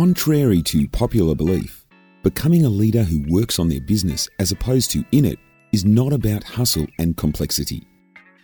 Contrary 0.00 0.62
to 0.62 0.88
popular 0.88 1.34
belief, 1.34 1.84
becoming 2.22 2.64
a 2.64 2.70
leader 2.70 3.02
who 3.02 3.22
works 3.28 3.58
on 3.58 3.68
their 3.68 3.82
business 3.82 4.30
as 4.38 4.50
opposed 4.50 4.90
to 4.90 5.04
in 5.12 5.26
it 5.26 5.38
is 5.72 5.84
not 5.84 6.14
about 6.14 6.42
hustle 6.42 6.86
and 6.98 7.18
complexity. 7.18 7.86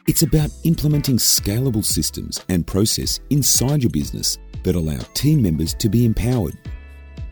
It's 0.07 0.23
about 0.23 0.51
implementing 0.65 1.17
scalable 1.17 1.83
systems 1.83 2.45
and 2.51 2.67
process 2.67 3.21
inside 3.31 3.83
your 3.83 3.89
business 3.89 4.37
that 4.65 4.75
allow 4.75 4.99
team 5.15 5.41
members 5.41 5.73
to 5.77 5.89
be 5.89 6.05
empowered. 6.05 6.59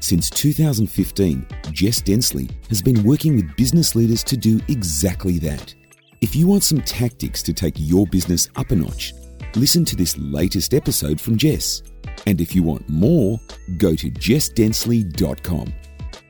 Since 0.00 0.30
2015, 0.30 1.46
Jess 1.70 2.00
Densley 2.00 2.50
has 2.70 2.80
been 2.80 3.04
working 3.04 3.36
with 3.36 3.54
business 3.58 3.94
leaders 3.94 4.24
to 4.24 4.38
do 4.38 4.58
exactly 4.68 5.38
that. 5.40 5.74
If 6.22 6.34
you 6.34 6.46
want 6.46 6.62
some 6.62 6.80
tactics 6.80 7.42
to 7.42 7.52
take 7.52 7.74
your 7.76 8.06
business 8.06 8.48
up 8.56 8.70
a 8.70 8.74
notch, 8.74 9.12
listen 9.54 9.84
to 9.84 9.96
this 9.96 10.16
latest 10.16 10.72
episode 10.72 11.20
from 11.20 11.36
Jess. 11.36 11.82
And 12.26 12.40
if 12.40 12.54
you 12.54 12.62
want 12.62 12.88
more, 12.88 13.38
go 13.78 13.94
to 13.94 14.10
jessdensley.com. 14.10 15.72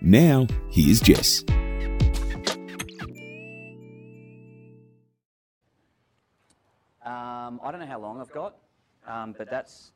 Now, 0.01 0.47
here's 0.71 1.01
Jess. 1.01 1.45
Um, 7.05 7.61
I 7.63 7.71
don't 7.71 7.81
know 7.81 7.87
how 7.87 8.01
long 8.01 8.21
I've 8.21 8.33
got, 8.33 8.57
um, 9.07 9.35
but 9.37 9.51
that's 9.51 9.93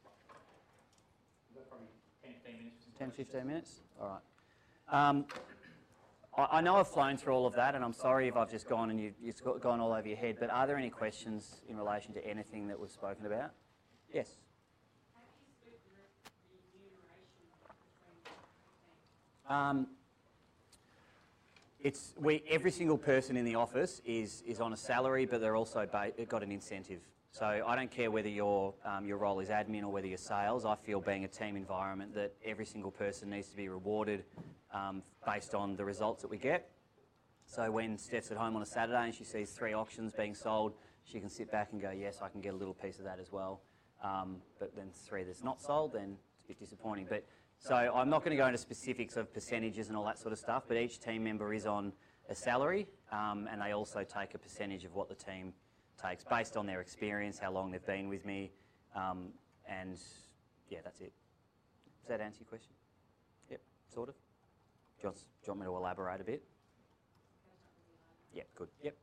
10, 2.98 3.10
15 3.12 3.46
minutes? 3.46 3.80
All 4.01 4.09
right. 4.91 5.09
Um, 5.09 5.24
I, 6.37 6.59
I 6.59 6.60
know 6.60 6.77
I've 6.77 6.88
flown 6.88 7.16
through 7.16 7.32
all 7.32 7.46
of 7.46 7.55
that, 7.55 7.74
and 7.74 7.82
I'm 7.84 7.93
sorry 7.95 8.29
if 8.29 8.37
I've 8.37 8.51
just 8.51 8.68
gone 8.68 8.91
and 8.91 9.01
you, 9.01 9.12
got- 9.43 9.60
gone 9.62 9.80
all 9.80 9.93
over 9.93 10.07
your 10.07 10.16
head, 10.18 10.37
but 10.38 10.51
are 10.51 10.66
there 10.66 10.77
any 10.77 10.91
questions 10.91 11.62
in 11.68 11.77
relation 11.79 12.12
to 12.15 12.27
anything 12.27 12.68
that 12.68 12.79
was 12.79 12.91
spoken 12.93 13.24
about? 13.24 13.52
Yes. 14.12 14.37
Um, 19.48 19.87
it's 21.80 22.15
we 22.18 22.43
every 22.51 22.71
single 22.71 22.99
person 22.99 23.37
in 23.37 23.45
the 23.45 23.55
office 23.55 24.02
is 24.05 24.43
is 24.46 24.60
on 24.60 24.73
a 24.73 24.77
salary, 24.77 25.27
but 25.27 25.40
they're 25.40 25.57
also 25.57 25.87
got 26.29 26.43
an 26.43 26.52
incentive. 26.52 27.01
So 27.30 27.46
I 27.46 27.77
don't 27.77 27.90
care 27.90 28.10
whether 28.10 28.29
your 28.29 28.74
um, 28.85 29.07
your 29.07 29.16
role 29.16 29.40
is 29.40 29.49
admin 29.49 29.85
or 29.85 29.88
whether 29.88 30.07
you're 30.07 30.18
sales. 30.18 30.65
I 30.65 30.74
feel 30.74 31.01
being 31.01 31.24
a 31.24 31.29
team 31.29 31.57
environment 31.57 32.15
that 32.15 32.35
every 32.45 32.66
single 32.66 32.90
person 32.90 33.30
needs 33.30 33.49
to 33.49 33.57
be 33.57 33.68
rewarded 33.68 34.24
um, 34.74 35.02
based 35.24 35.55
on 35.55 35.77
the 35.77 35.85
results 35.85 36.23
that 36.23 36.29
we 36.29 36.37
get. 36.37 36.71
So 37.46 37.71
when 37.71 37.96
Steph's 37.96 38.30
at 38.30 38.37
home 38.37 38.57
on 38.57 38.62
a 38.62 38.66
Saturday 38.66 39.05
and 39.05 39.15
she 39.15 39.24
sees 39.24 39.52
three 39.52 39.73
auctions 39.73 40.12
being 40.12 40.35
sold, 40.35 40.74
she 41.05 41.18
can 41.18 41.30
sit 41.30 41.51
back 41.51 41.68
and 41.73 41.80
go, 41.80 41.90
yes, 41.90 42.18
I 42.21 42.29
can 42.29 42.43
get 42.43 42.52
a 42.52 42.57
little 42.57 42.74
piece 42.74 42.99
of 42.99 43.05
that 43.05 43.18
as 43.18 43.33
well. 43.33 43.62
Um, 44.05 44.37
but 44.59 44.77
then 44.77 44.90
three 44.93 45.24
that's 45.24 45.43
not 45.43 45.62
sold, 45.62 45.95
then 45.95 46.16
it's 46.35 46.45
a 46.45 46.49
bit 46.49 46.59
disappointing. 46.59 47.07
But 47.09 47.24
so 47.59 47.74
I'm 47.74 48.09
not 48.09 48.24
going 48.24 48.37
to 48.37 48.40
go 48.42 48.46
into 48.46 48.59
specifics 48.59 49.16
of 49.16 49.32
percentages 49.32 49.88
and 49.88 49.96
all 49.96 50.04
that 50.04 50.18
sort 50.18 50.32
of 50.32 50.38
stuff. 50.38 50.64
But 50.68 50.76
each 50.76 51.01
team 51.01 51.24
member 51.24 51.52
is 51.52 51.66
on 51.66 51.92
a 52.28 52.34
salary, 52.34 52.87
um, 53.10 53.48
and 53.50 53.60
they 53.60 53.73
also 53.73 54.04
take 54.04 54.34
a 54.34 54.38
percentage 54.38 54.84
of 54.84 54.95
what 54.95 55.09
the 55.09 55.15
team 55.15 55.52
takes 56.00 56.24
based 56.24 56.56
on 56.56 56.66
their 56.66 56.80
experience, 56.80 57.38
how 57.38 57.50
long 57.50 57.70
they've 57.70 57.84
been 57.87 58.09
with 58.09 58.24
me, 58.24 58.52
um, 58.95 59.28
and 59.68 59.98
yeah, 60.68 60.78
that's 60.84 61.00
it. 61.00 61.12
Does 62.02 62.09
that 62.09 62.20
answer 62.20 62.38
your 62.40 62.48
question? 62.48 62.73
Yep, 63.50 63.60
sort 63.93 64.09
of. 64.09 64.15
Do 64.15 65.03
you, 65.03 65.09
want, 65.09 65.16
do 65.19 65.25
you 65.47 65.50
want 65.53 65.60
me 65.60 65.66
to 65.66 65.76
elaborate 65.76 66.20
a 66.20 66.25
bit? 66.25 66.43
Yep, 68.34 68.47
good. 68.54 68.69
Yep. 68.82 68.97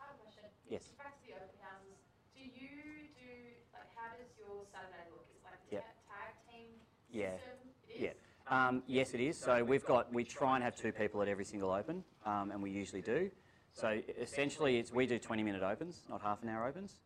I 0.00 0.04
have 0.06 0.16
a 0.16 0.18
question. 0.20 0.44
Yes. 0.68 0.82
Back 0.98 1.16
to 1.22 1.26
the 1.28 1.34
open 1.38 1.56
houses. 1.62 1.96
Do 2.34 2.42
you 2.42 3.08
do 3.16 3.30
like 3.72 3.88
how 3.96 4.12
does 4.18 4.28
your 4.36 4.66
Saturday 4.68 5.06
look? 5.12 5.24
Is 5.32 5.40
it 5.40 5.44
like 5.46 5.60
a 5.60 5.74
Yeah. 5.80 5.86
tag 6.04 6.34
team 6.50 6.80
Yeah. 7.08 7.36
system? 7.38 7.75
Yeah. 7.98 8.10
Um, 8.48 8.82
yes, 8.86 9.14
it 9.14 9.20
is. 9.20 9.38
So 9.38 9.64
we've 9.64 9.84
got 9.84 10.12
we 10.12 10.24
try 10.24 10.54
and 10.54 10.64
have 10.64 10.76
two 10.76 10.92
people 10.92 11.22
at 11.22 11.28
every 11.28 11.44
single 11.44 11.70
open, 11.70 12.04
um, 12.24 12.50
and 12.50 12.62
we 12.62 12.70
usually 12.70 13.02
do. 13.02 13.30
So 13.72 14.00
essentially, 14.20 14.78
it's 14.78 14.92
we 14.92 15.06
do 15.06 15.18
20-minute 15.18 15.62
opens, 15.62 16.02
not 16.08 16.22
half 16.22 16.42
an 16.42 16.48
hour 16.48 16.66
opens. 16.66 17.00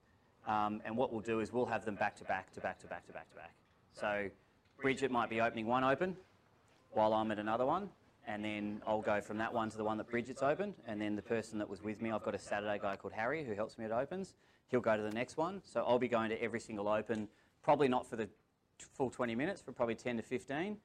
Um, 0.47 0.81
and 0.85 0.97
what 0.97 1.13
we'll 1.13 1.21
do 1.21 1.41
is 1.41 1.53
we'll 1.53 1.67
have 1.67 1.85
them 1.85 1.95
back 1.95 2.17
to 2.17 2.25
back 2.25 2.53
to 2.55 2.61
back 2.61 2.79
to 2.81 2.87
back 2.87 3.07
to 3.07 3.13
back 3.13 3.29
to 3.31 3.37
back. 3.37 3.55
So 3.93 4.31
Bridget 4.81 5.11
might 5.11 5.31
be 5.31 5.41
opening 5.41 5.67
one 5.67 5.85
open 5.85 6.17
while 6.93 7.13
I'm 7.13 7.31
at 7.31 7.39
another 7.39 7.67
one, 7.67 7.89
and 8.27 8.45
then 8.45 8.83
I'll 8.87 9.03
go 9.03 9.21
from 9.21 9.39
that 9.39 9.53
one 9.53 9.71
to 9.71 9.77
the 9.77 9.85
one 9.85 9.99
that 9.99 10.09
Bridget's 10.11 10.43
opened, 10.43 10.75
and 10.87 11.01
then 11.01 11.17
the 11.17 11.23
person 11.23 11.59
that 11.59 11.69
was 11.69 11.83
with 11.83 12.01
me, 12.01 12.11
I've 12.11 12.25
got 12.25 12.35
a 12.35 12.39
Saturday 12.39 12.79
guy 12.81 12.97
called 12.97 13.13
Harry 13.15 13.45
who 13.45 13.55
helps 13.55 13.79
me 13.79 13.85
at 13.85 13.93
opens. 13.93 14.35
He'll 14.69 14.81
go 14.81 14.97
to 14.97 15.03
the 15.03 15.11
next 15.11 15.37
one. 15.37 15.63
So 15.65 15.85
I'll 15.87 15.99
be 15.99 16.09
going 16.09 16.31
to 16.31 16.43
every 16.43 16.61
single 16.61 16.89
open, 16.89 17.29
probably 17.63 17.89
not 17.89 18.09
for 18.09 18.17
the 18.17 18.29
full 18.83 19.11
20 19.11 19.35
minutes, 19.35 19.61
for 19.61 19.73
probably 19.73 19.95
10 19.95 20.17
to 20.17 20.23
15. 20.23 20.77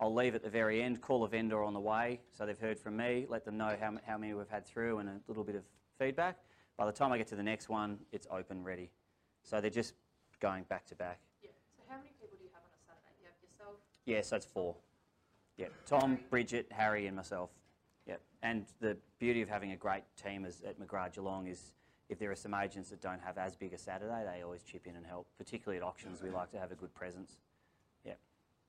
I'll 0.00 0.14
leave 0.14 0.34
at 0.34 0.42
the 0.42 0.50
very 0.50 0.82
end, 0.82 1.00
call 1.00 1.22
a 1.24 1.28
vendor 1.28 1.62
on 1.62 1.74
the 1.74 1.80
way, 1.80 2.20
so 2.32 2.44
they've 2.44 2.58
heard 2.58 2.78
from 2.78 2.96
me, 2.96 3.26
let 3.28 3.44
them 3.44 3.56
know 3.56 3.76
how, 3.80 3.92
how 4.04 4.18
many 4.18 4.34
we've 4.34 4.48
had 4.48 4.66
through 4.66 4.98
and 4.98 5.08
a 5.08 5.20
little 5.28 5.44
bit 5.44 5.54
of 5.54 5.62
feedback. 5.98 6.38
By 6.76 6.86
the 6.86 6.92
time 6.92 7.12
I 7.12 7.18
get 7.18 7.28
to 7.28 7.36
the 7.36 7.42
next 7.42 7.68
one, 7.68 7.98
it's 8.10 8.26
open 8.30 8.64
ready. 8.64 8.90
So 9.44 9.60
they're 9.60 9.70
just 9.70 9.94
going 10.40 10.64
back 10.64 10.86
to 10.86 10.96
back. 10.96 11.20
Yeah. 11.42 11.50
So 11.76 11.82
how 11.88 11.98
many 11.98 12.10
people 12.20 12.36
do 12.36 12.44
you 12.44 12.50
have 12.52 12.62
on 12.64 12.70
a 12.74 12.82
Saturday? 12.84 13.14
You 13.20 13.26
have 13.26 13.34
yourself. 13.48 13.76
Yeah, 14.06 14.22
so 14.22 14.36
it's 14.36 14.46
four. 14.46 14.74
Yeah, 15.56 15.66
Tom, 15.86 16.18
Bridget, 16.30 16.66
Harry, 16.72 17.06
and 17.06 17.14
myself. 17.14 17.50
Yeah, 18.06 18.16
and 18.42 18.66
the 18.80 18.96
beauty 19.20 19.42
of 19.42 19.48
having 19.48 19.72
a 19.72 19.76
great 19.76 20.02
team 20.20 20.44
as, 20.44 20.62
at 20.62 20.80
McGrath 20.80 21.14
Geelong 21.14 21.46
is 21.46 21.74
if 22.12 22.18
there 22.18 22.30
are 22.30 22.36
some 22.36 22.52
agents 22.54 22.90
that 22.90 23.00
don't 23.00 23.20
have 23.22 23.38
as 23.38 23.56
big 23.56 23.72
a 23.72 23.78
Saturday, 23.78 24.22
they 24.24 24.42
always 24.42 24.62
chip 24.62 24.86
in 24.86 24.94
and 24.96 25.06
help. 25.06 25.26
Particularly 25.38 25.78
at 25.78 25.82
auctions, 25.82 26.22
we 26.22 26.28
like 26.30 26.50
to 26.52 26.58
have 26.58 26.70
a 26.70 26.74
good 26.74 26.94
presence. 26.94 27.38
Yeah. 28.04 28.12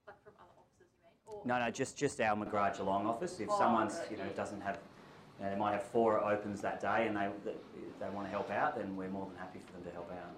Like 0.08 0.16
from 0.24 0.34
other 0.40 0.50
offices, 0.58 0.88
you 0.94 1.00
mean? 1.04 1.14
Or 1.28 1.42
No, 1.46 1.60
no, 1.64 1.70
just 1.70 1.98
just 1.98 2.20
our 2.22 2.36
McGrath 2.38 2.78
Geelong 2.78 3.06
office. 3.06 3.40
If 3.40 3.50
Oh, 3.52 3.58
someone's 3.60 4.00
you 4.10 4.18
know 4.18 4.24
doesn't 4.36 4.62
have, 4.62 4.80
you 5.38 5.46
know, 5.46 5.52
they 5.52 5.60
might 5.60 5.74
have 5.74 5.84
four 5.84 6.24
opens 6.24 6.62
that 6.62 6.80
day, 6.80 7.06
and 7.08 7.16
they 7.18 7.28
they, 7.44 7.54
they 8.00 8.10
want 8.10 8.26
to 8.28 8.32
help 8.32 8.50
out, 8.50 8.78
then 8.78 8.96
we're 8.96 9.10
more 9.10 9.28
than 9.28 9.36
happy 9.38 9.60
for 9.60 9.74
them 9.74 9.84
to 9.84 9.92
help 9.92 10.10
out. 10.12 10.36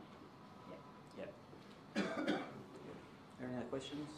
Yeah. 1.17 1.25
Yeah. 1.97 2.37
Any 3.43 3.55
other 3.55 3.65
questions? 3.69 4.09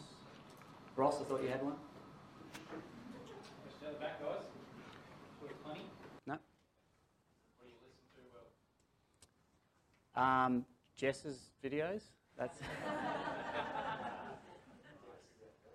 Ross, 0.96 1.20
I 1.20 1.24
thought 1.24 1.42
you 1.42 1.50
had 1.50 1.62
one. 1.62 1.74
Question 2.64 3.86
at 3.86 3.92
the 3.92 4.00
back, 4.00 4.18
guys. 4.20 4.46
Sure, 5.38 5.50
plenty. 5.62 5.82
No. 6.26 6.34
What 6.34 6.40
do 7.62 7.68
you 7.68 7.76
listen 7.84 8.02
to? 8.16 8.22
Well, 8.34 8.48
Um, 10.18 10.64
Jess's 10.96 11.52
videos. 11.62 12.02
That's. 12.36 12.58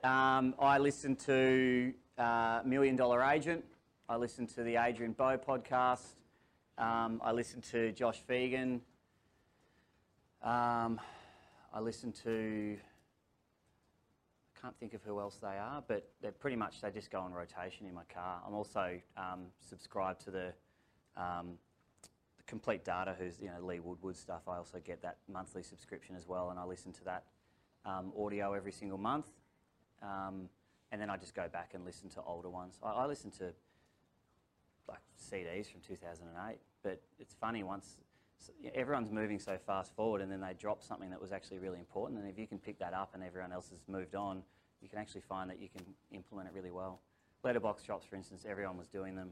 um, 0.03 0.53
I 0.59 0.77
listen 0.79 1.15
to 1.15 1.93
uh, 2.17 2.59
Million 2.65 2.97
Dollar 2.97 3.23
Agent. 3.23 3.63
I 4.09 4.17
listen 4.17 4.45
to 4.47 4.63
the 4.63 4.75
Adrian 4.75 5.13
Bo 5.13 5.37
podcast. 5.37 6.15
Um, 6.77 7.21
I 7.23 7.31
listen 7.31 7.61
to 7.71 7.93
Josh 7.93 8.21
Phegan. 8.29 8.81
Um, 10.43 10.99
I 11.73 11.79
listen 11.79 12.11
to. 12.23 12.77
I 14.57 14.61
can't 14.61 14.77
think 14.77 14.93
of 14.93 15.01
who 15.03 15.21
else 15.21 15.37
they 15.41 15.57
are, 15.57 15.81
but 15.87 16.09
they're 16.21 16.33
pretty 16.33 16.57
much 16.57 16.81
they 16.81 16.91
just 16.91 17.09
go 17.09 17.21
on 17.21 17.31
rotation 17.31 17.87
in 17.87 17.93
my 17.93 18.03
car. 18.13 18.41
I'm 18.45 18.53
also 18.53 18.99
um, 19.15 19.45
subscribed 19.61 20.19
to 20.25 20.31
the 20.31 20.53
um, 21.15 21.53
the 21.71 21.72
complete 22.53 22.85
data, 22.85 23.15
who's 23.17 23.39
you 23.41 23.47
know 23.47 23.65
Lee 23.65 23.79
Woodward 23.79 24.15
stuff. 24.15 24.43
I 24.47 24.57
also 24.57 24.77
get 24.77 25.01
that 25.01 25.17
monthly 25.27 25.63
subscription 25.63 26.15
as 26.15 26.27
well, 26.27 26.51
and 26.51 26.59
I 26.59 26.65
listen 26.65 26.93
to 26.93 27.03
that 27.05 27.23
um, 27.83 28.13
audio 28.15 28.53
every 28.53 28.71
single 28.71 28.99
month. 28.99 29.25
Um, 30.03 30.49
and 30.91 31.01
then 31.01 31.09
I 31.09 31.17
just 31.17 31.33
go 31.33 31.47
back 31.51 31.71
and 31.73 31.83
listen 31.83 32.09
to 32.09 32.21
older 32.21 32.49
ones. 32.49 32.79
I, 32.83 32.91
I 32.91 33.05
listen 33.07 33.31
to 33.39 33.45
like 34.87 34.99
CDs 35.19 35.71
from 35.71 35.81
2008, 35.81 36.59
but 36.83 37.01
it's 37.17 37.33
funny 37.33 37.63
once 37.63 37.97
everyone's 38.75 39.09
moving 39.09 39.39
so 39.39 39.57
fast 39.65 39.95
forward, 39.95 40.21
and 40.21 40.31
then 40.31 40.39
they 40.39 40.53
drop 40.53 40.83
something 40.83 41.09
that 41.09 41.19
was 41.19 41.31
actually 41.31 41.57
really 41.57 41.79
important. 41.79 42.19
And 42.19 42.29
if 42.29 42.37
you 42.37 42.45
can 42.45 42.59
pick 42.59 42.77
that 42.77 42.93
up, 42.93 43.15
and 43.15 43.23
everyone 43.23 43.51
else 43.51 43.71
has 43.71 43.79
moved 43.87 44.13
on, 44.13 44.43
you 44.79 44.89
can 44.89 44.99
actually 44.99 45.21
find 45.21 45.49
that 45.49 45.59
you 45.59 45.69
can 45.75 45.83
implement 46.11 46.49
it 46.49 46.53
really 46.53 46.69
well. 46.69 46.99
Letterbox 47.43 47.81
drops, 47.81 48.05
for 48.05 48.15
instance, 48.15 48.45
everyone 48.47 48.77
was 48.77 48.89
doing 48.89 49.15
them 49.15 49.31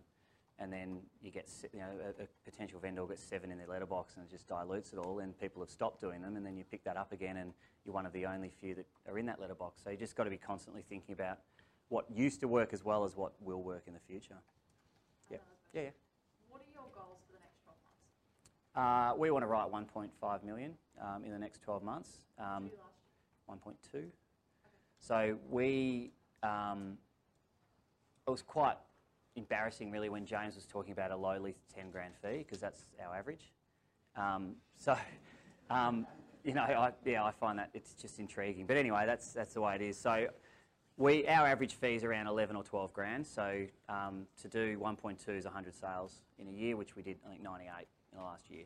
and 0.59 0.71
then 0.71 0.99
you 1.21 1.31
get 1.31 1.49
you 1.73 1.79
know 1.79 1.89
a, 2.19 2.23
a 2.23 2.27
potential 2.45 2.79
vendor 2.79 3.05
gets 3.07 3.23
seven 3.23 3.51
in 3.51 3.57
their 3.57 3.67
letterbox 3.67 4.15
and 4.15 4.25
it 4.25 4.31
just 4.31 4.47
dilutes 4.47 4.93
it 4.93 4.99
all 4.99 5.19
and 5.19 5.39
people 5.39 5.61
have 5.61 5.69
stopped 5.69 5.99
doing 5.99 6.21
them 6.21 6.35
and 6.35 6.45
then 6.45 6.55
you 6.55 6.63
pick 6.63 6.83
that 6.83 6.97
up 6.97 7.11
again 7.11 7.37
and 7.37 7.53
you're 7.85 7.93
one 7.93 8.05
of 8.05 8.13
the 8.13 8.25
only 8.25 8.51
few 8.59 8.75
that 8.75 8.85
are 9.09 9.17
in 9.17 9.25
that 9.25 9.39
letterbox 9.39 9.81
so 9.83 9.89
you 9.89 9.97
just 9.97 10.15
got 10.15 10.25
to 10.25 10.29
be 10.29 10.37
constantly 10.37 10.83
thinking 10.87 11.13
about 11.13 11.39
what 11.89 12.05
used 12.13 12.39
to 12.39 12.47
work 12.47 12.73
as 12.73 12.85
well 12.85 13.03
as 13.03 13.15
what 13.15 13.33
will 13.41 13.63
work 13.63 13.83
in 13.87 13.93
the 13.93 13.99
future 13.99 14.37
yeah 15.29 15.37
yeah, 15.73 15.81
yeah. 15.81 15.89
what 16.49 16.61
are 16.61 16.73
your 16.73 16.89
goals 16.93 17.19
for 17.25 17.33
the 17.33 17.39
next 17.39 17.57
12 17.63 17.77
months? 17.85 19.15
Uh, 19.15 19.19
we 19.19 19.31
want 19.31 19.43
to 19.43 19.47
write 19.47 19.71
1.5 19.71 20.43
million 20.43 20.73
um, 21.01 21.23
in 21.23 21.31
the 21.31 21.39
next 21.39 21.61
12 21.63 21.83
months 21.83 22.09
um, 22.37 22.69
Two 22.69 23.55
last 23.57 23.93
year. 23.93 24.03
1.2 24.03 24.05
so 24.99 25.37
we 25.49 26.11
um, 26.43 26.97
it 28.27 28.29
was 28.29 28.41
quite 28.41 28.77
embarrassing 29.35 29.91
really 29.91 30.09
when 30.09 30.25
James 30.25 30.55
was 30.55 30.65
talking 30.65 30.91
about 30.91 31.11
a 31.11 31.15
lowly 31.15 31.55
10 31.75 31.91
grand 31.91 32.13
fee 32.21 32.39
because 32.39 32.59
that's 32.59 32.85
our 33.03 33.15
average. 33.15 33.51
Um, 34.15 34.55
so, 34.77 34.97
um, 35.69 36.05
you 36.43 36.53
know, 36.53 36.61
I, 36.63 36.91
yeah, 37.05 37.23
I 37.23 37.31
find 37.31 37.57
that 37.59 37.69
it's 37.73 37.93
just 37.93 38.19
intriguing. 38.19 38.65
But 38.65 38.77
anyway, 38.77 39.05
that's, 39.05 39.31
that's 39.33 39.53
the 39.53 39.61
way 39.61 39.75
it 39.75 39.81
is. 39.81 39.97
So 39.97 40.27
We, 40.97 41.25
our 41.27 41.47
average 41.47 41.73
fee 41.75 41.95
is 41.95 42.03
around 42.03 42.27
11 42.27 42.55
or 42.55 42.63
12 42.63 42.93
grand. 42.93 43.25
So 43.25 43.65
um, 43.89 44.27
to 44.41 44.47
do 44.47 44.77
1.2 44.77 45.29
is 45.37 45.45
100 45.45 45.73
sales 45.73 46.21
in 46.37 46.47
a 46.47 46.51
year, 46.51 46.75
which 46.75 46.95
we 46.95 47.01
did, 47.01 47.17
I 47.25 47.29
think, 47.29 47.41
98 47.41 47.87
in 48.11 48.17
the 48.17 48.23
last 48.23 48.49
year. 48.49 48.65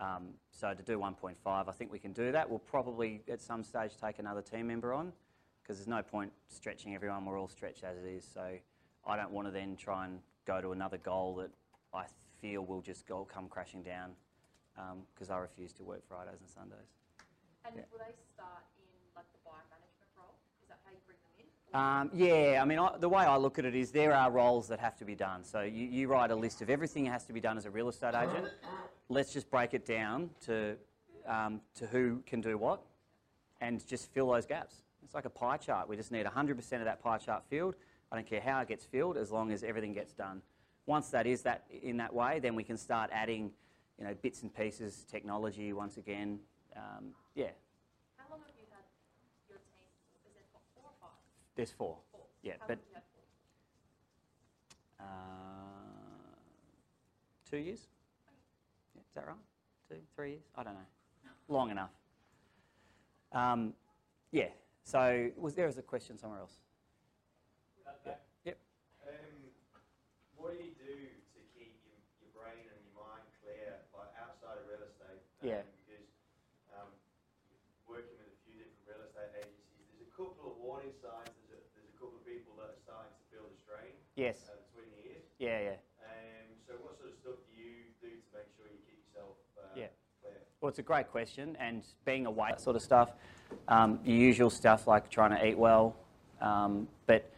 Um, 0.00 0.28
so 0.52 0.72
to 0.72 0.82
do 0.82 0.98
1.5, 0.98 1.34
I 1.44 1.72
think 1.72 1.90
we 1.90 1.98
can 1.98 2.12
do 2.12 2.30
that. 2.30 2.48
We'll 2.48 2.60
probably 2.60 3.22
at 3.28 3.40
some 3.40 3.64
stage 3.64 3.92
take 4.00 4.20
another 4.20 4.42
team 4.42 4.68
member 4.68 4.94
on 4.94 5.12
because 5.62 5.78
there's 5.78 5.88
no 5.88 6.02
point 6.02 6.32
stretching 6.46 6.94
everyone. 6.94 7.24
We're 7.24 7.38
all 7.38 7.48
stretched 7.48 7.82
as 7.82 7.98
it 7.98 8.06
is. 8.06 8.24
So 8.32 8.46
I 9.08 9.16
don't 9.16 9.30
want 9.30 9.48
to 9.48 9.52
then 9.52 9.74
try 9.76 10.04
and 10.04 10.18
go 10.46 10.60
to 10.60 10.72
another 10.72 10.98
goal 10.98 11.36
that 11.36 11.50
I 11.94 12.04
feel 12.40 12.64
will 12.64 12.82
just 12.82 13.06
go 13.06 13.26
come 13.32 13.48
crashing 13.48 13.82
down 13.82 14.10
because 15.14 15.30
I 15.30 15.38
refuse 15.38 15.72
to 15.74 15.82
work 15.82 16.06
Fridays 16.06 16.40
and 16.40 16.48
Sundays. 16.48 16.92
And 17.64 17.74
Yeah. 17.74 17.82
will 17.90 17.98
they 17.98 18.12
start 18.34 18.62
in 18.76 18.84
like 19.16 19.24
the 19.32 19.38
buyer 19.44 19.64
management 19.70 20.10
role? 20.16 20.34
Is 20.62 20.68
that 20.68 20.78
how 20.84 20.92
you 20.92 20.98
bring 21.06 21.18
them 21.18 21.32
in? 21.38 21.74
Um, 21.74 22.10
yeah, 22.14 22.62
I 22.62 22.64
mean, 22.66 22.78
I, 22.78 22.96
the 22.98 23.08
way 23.08 23.24
I 23.24 23.36
look 23.36 23.58
at 23.58 23.64
it 23.64 23.74
is 23.74 23.90
there 23.90 24.14
are 24.14 24.30
roles 24.30 24.68
that 24.68 24.78
have 24.78 24.96
to 24.98 25.04
be 25.04 25.14
done. 25.14 25.42
So 25.42 25.62
you, 25.62 25.86
you 25.86 26.06
write 26.08 26.30
a 26.30 26.36
list 26.36 26.60
of 26.62 26.70
everything 26.70 27.04
that 27.04 27.10
has 27.12 27.24
to 27.26 27.32
be 27.32 27.40
done 27.40 27.56
as 27.56 27.64
a 27.64 27.70
real 27.70 27.88
estate 27.88 28.14
agent. 28.14 28.46
Let's 29.08 29.32
just 29.32 29.50
break 29.50 29.72
it 29.74 29.86
down 29.86 30.30
to, 30.46 30.76
um, 31.26 31.60
to 31.76 31.86
who 31.86 32.22
can 32.26 32.40
do 32.40 32.58
what 32.58 32.82
and 33.60 33.84
just 33.86 34.12
fill 34.12 34.30
those 34.30 34.46
gaps. 34.46 34.82
It's 35.02 35.14
like 35.14 35.24
a 35.24 35.30
pie 35.30 35.56
chart. 35.56 35.88
We 35.88 35.96
just 35.96 36.12
need 36.12 36.26
100% 36.26 36.58
of 36.74 36.84
that 36.84 37.02
pie 37.02 37.18
chart 37.18 37.42
filled. 37.48 37.74
I 38.10 38.16
don't 38.16 38.26
care 38.26 38.40
how 38.40 38.60
it 38.60 38.68
gets 38.68 38.84
filled 38.84 39.16
as 39.16 39.30
long 39.30 39.50
as 39.52 39.62
everything 39.62 39.92
gets 39.92 40.12
done. 40.12 40.42
Once 40.86 41.08
that 41.10 41.26
is 41.26 41.42
that 41.42 41.64
in 41.82 41.98
that 41.98 42.12
way, 42.14 42.38
then 42.38 42.54
we 42.54 42.64
can 42.64 42.76
start 42.78 43.10
adding, 43.12 43.50
you 43.98 44.04
know, 44.04 44.14
bits 44.22 44.42
and 44.42 44.54
pieces, 44.54 45.04
technology 45.10 45.72
once 45.72 45.98
again. 45.98 46.38
Um, 46.74 47.12
yeah, 47.34 47.48
How 48.16 48.24
long 48.30 48.40
have 48.46 48.54
you 48.56 48.64
had 48.70 48.84
your 49.48 49.58
team? 49.58 49.84
Is 50.26 50.36
it 50.36 50.46
four 50.74 50.84
or 50.84 50.92
five? 51.00 51.10
there's 51.56 51.70
four. 51.72 51.98
Four. 52.10 52.22
Yeah, 52.42 52.52
How 52.60 52.66
but 52.68 52.78
long 52.78 52.78
have 52.78 52.88
you 52.88 52.94
had 52.94 53.02
four? 54.98 55.06
Uh, 55.06 55.08
two 57.50 57.58
years? 57.58 57.88
Yeah, 58.94 59.02
is 59.02 59.14
that 59.14 59.26
right? 59.26 59.36
Two, 59.90 59.96
three 60.16 60.30
years? 60.30 60.44
I 60.56 60.62
don't 60.62 60.74
know. 60.74 60.88
Long 61.48 61.70
enough. 61.70 61.90
Um, 63.32 63.74
yeah. 64.32 64.48
So 64.84 65.28
was 65.36 65.54
there 65.54 65.66
was 65.66 65.76
a 65.76 65.82
question 65.82 66.16
somewhere 66.16 66.40
else? 66.40 66.56
That 67.84 68.04
back. 68.04 68.20
Yep. 68.44 68.56
Um, 69.04 69.16
what 70.36 70.56
do 70.56 70.64
you 70.64 70.72
do 70.76 70.92
to 70.92 71.40
keep 71.56 71.76
your, 71.84 71.96
your 72.20 72.32
brain 72.36 72.64
and 72.68 72.80
your 72.84 72.96
mind 72.96 73.24
clear, 73.40 73.80
like 73.96 74.12
outside 74.20 74.60
of 74.60 74.64
real 74.68 74.84
estate? 74.84 75.20
Yeah. 75.40 75.64
Because 75.84 76.08
um, 76.76 76.88
working 77.88 78.16
with 78.16 78.32
a 78.32 78.38
few 78.48 78.60
different 78.60 78.84
real 78.88 79.04
estate 79.08 79.32
agencies, 79.44 79.84
there's 79.92 80.04
a 80.04 80.12
couple 80.16 80.52
of 80.52 80.56
warning 80.60 80.92
signs. 81.00 81.32
There's 81.48 81.60
a, 81.60 81.60
there's 81.76 81.88
a 81.92 81.96
couple 81.96 82.16
of 82.20 82.24
people 82.28 82.56
that 82.60 82.72
are 82.76 82.80
starting 82.84 83.12
to 83.12 83.24
feel 83.32 83.44
the 83.44 83.56
strain 83.56 83.92
Yes. 84.18 84.50
uh, 84.50 84.56
between 84.74 84.90
the 84.96 85.10
ears. 85.10 85.22
Yeah, 85.38 85.60
yeah. 85.60 85.70
Um, 86.02 86.50
so 86.66 86.74
what 86.82 86.98
sort 86.98 87.10
of 87.10 87.16
stuff 87.22 87.38
do 87.54 87.62
you 87.62 87.86
do 88.02 88.08
to 88.08 88.28
make 88.34 88.50
sure 88.56 88.66
you 88.66 88.78
keep 88.84 88.98
yourself 89.06 89.36
uh, 89.56 89.62
Yeah. 89.76 89.86
clear? 90.20 90.34
Well, 90.60 90.70
it's 90.70 90.80
a 90.80 90.82
great 90.82 91.08
question, 91.08 91.56
and 91.60 91.84
being 92.04 92.26
away, 92.26 92.48
that 92.50 92.60
sort 92.60 92.74
of 92.74 92.82
stuff, 92.82 93.12
um, 93.68 94.00
your 94.04 94.16
usual 94.16 94.50
stuff 94.50 94.88
like 94.88 95.08
trying 95.08 95.30
to 95.30 95.46
eat 95.46 95.56
well, 95.56 95.94
um, 96.40 96.88
but 97.06 97.30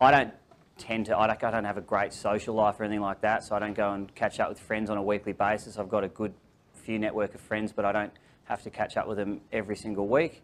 I 0.00 0.10
don't 0.10 0.32
tend 0.78 1.04
to. 1.06 1.18
I 1.18 1.26
don't, 1.26 1.44
I 1.44 1.50
don't 1.50 1.64
have 1.64 1.76
a 1.76 1.82
great 1.82 2.14
social 2.14 2.54
life 2.54 2.80
or 2.80 2.84
anything 2.84 3.02
like 3.02 3.20
that, 3.20 3.44
so 3.44 3.54
I 3.54 3.58
don't 3.58 3.74
go 3.74 3.92
and 3.92 4.12
catch 4.14 4.40
up 4.40 4.48
with 4.48 4.58
friends 4.58 4.88
on 4.88 4.96
a 4.96 5.02
weekly 5.02 5.34
basis. 5.34 5.78
I've 5.78 5.90
got 5.90 6.02
a 6.02 6.08
good 6.08 6.32
few 6.72 6.98
network 6.98 7.34
of 7.34 7.42
friends, 7.42 7.72
but 7.72 7.84
I 7.84 7.92
don't 7.92 8.12
have 8.44 8.62
to 8.62 8.70
catch 8.70 8.96
up 8.96 9.06
with 9.06 9.18
them 9.18 9.42
every 9.52 9.76
single 9.76 10.08
week. 10.08 10.40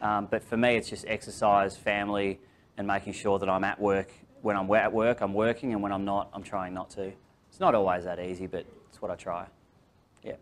Um, 0.00 0.28
but 0.30 0.44
for 0.44 0.56
me, 0.56 0.76
it's 0.76 0.88
just 0.88 1.04
exercise, 1.08 1.76
family, 1.76 2.38
and 2.78 2.86
making 2.86 3.14
sure 3.14 3.40
that 3.40 3.48
I'm 3.48 3.64
at 3.64 3.80
work. 3.80 4.12
When 4.44 4.58
I'm 4.58 4.70
at 4.74 4.92
work, 4.92 5.22
I'm 5.22 5.32
working, 5.32 5.72
and 5.72 5.82
when 5.82 5.90
I'm 5.90 6.04
not, 6.04 6.28
I'm 6.34 6.42
trying 6.42 6.74
not 6.74 6.90
to. 6.90 7.10
It's 7.48 7.60
not 7.60 7.74
always 7.74 8.04
that 8.04 8.20
easy, 8.20 8.46
but 8.46 8.66
it's 8.90 9.00
what 9.00 9.10
I 9.10 9.14
try. 9.14 9.46
Yeah. 10.22 10.34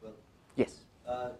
Well, 0.00 0.12
Yes. 0.54 0.84
uh, 1.04 1.30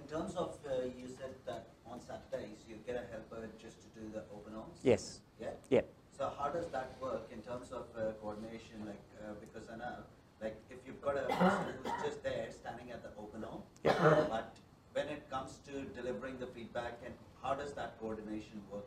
in 0.00 0.06
terms 0.06 0.36
of, 0.36 0.56
uh, 0.64 0.84
you 0.96 1.08
said 1.08 1.34
that 1.46 1.66
on 1.84 1.98
Saturdays 2.00 2.58
you 2.68 2.76
get 2.86 2.94
a 2.94 3.10
helper 3.10 3.48
just 3.60 3.78
to 3.82 4.00
do 4.00 4.08
the 4.14 4.22
open 4.32 4.54
arms. 4.54 4.78
Yes. 4.84 5.18
Yeah? 5.40 5.48
Yeah. 5.68 5.80
So 6.16 6.30
how 6.38 6.48
does 6.48 6.68
that 6.68 6.94
work 7.02 7.26
in 7.32 7.42
terms 7.42 7.72
of 7.72 7.86
uh, 7.98 8.12
coordination? 8.22 8.86
Like, 8.86 9.02
uh, 9.18 9.32
because 9.40 9.68
I 9.68 9.78
know, 9.78 9.96
like, 10.40 10.54
if 10.70 10.78
you've 10.86 11.02
got 11.02 11.16
a 11.16 11.22
person 11.22 11.74
who's 11.82 11.92
just 12.06 12.22
there 12.22 12.46
standing 12.52 12.92
at 12.92 13.02
the 13.02 13.10
open 13.20 13.42
home, 13.42 13.64
but 13.82 14.54
when 14.92 15.08
it 15.08 15.28
comes 15.28 15.58
to 15.66 15.82
delivering 16.00 16.38
the 16.38 16.46
feedback, 16.46 17.00
and 17.04 17.12
how 17.42 17.54
does 17.54 17.72
that 17.72 17.98
coordination 17.98 18.62
work? 18.72 18.84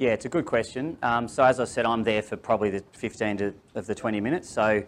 Yeah, 0.00 0.14
it's 0.14 0.24
a 0.24 0.30
good 0.30 0.46
question. 0.46 0.96
Um, 1.02 1.28
so 1.28 1.44
as 1.44 1.60
I 1.60 1.64
said, 1.64 1.84
I'm 1.84 2.04
there 2.04 2.22
for 2.22 2.34
probably 2.34 2.70
the 2.70 2.82
15 2.92 3.36
to, 3.36 3.54
of 3.74 3.86
the 3.86 3.94
20 3.94 4.18
minutes. 4.18 4.48
So 4.48 4.82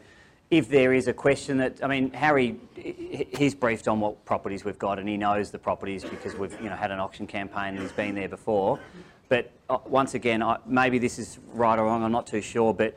if 0.50 0.70
there 0.70 0.94
is 0.94 1.06
a 1.06 1.12
question 1.12 1.59
that, 1.59 1.85
I 1.85 1.87
mean, 1.87 2.11
Harry, 2.14 2.56
he's 2.75 3.55
briefed 3.55 3.88
on 3.88 4.00
what 4.00 4.25
properties 4.25 4.64
we've 4.64 4.79
got 4.79 4.99
and 4.99 5.06
he 5.06 5.19
knows 5.19 5.50
the 5.50 5.59
properties 5.59 6.03
because 6.03 6.35
we've, 6.35 6.59
you 6.62 6.70
know, 6.70 6.76
had 6.76 6.91
an 6.91 6.99
auction 6.99 7.26
campaign 7.26 7.75
and 7.75 7.81
he's 7.81 7.93
been 7.93 8.14
there 8.14 8.31
before. 8.31 8.81
But 9.29 9.53
uh, 9.69 9.81
once 9.85 10.14
again, 10.14 10.43
I, 10.43 10.56
maybe 10.64 10.99
this 10.99 11.19
is 11.19 11.38
right 11.53 11.79
or 11.79 11.85
wrong, 11.85 12.03
I'm 12.03 12.11
not 12.11 12.26
too 12.26 12.41
sure, 12.41 12.73
but 12.73 12.97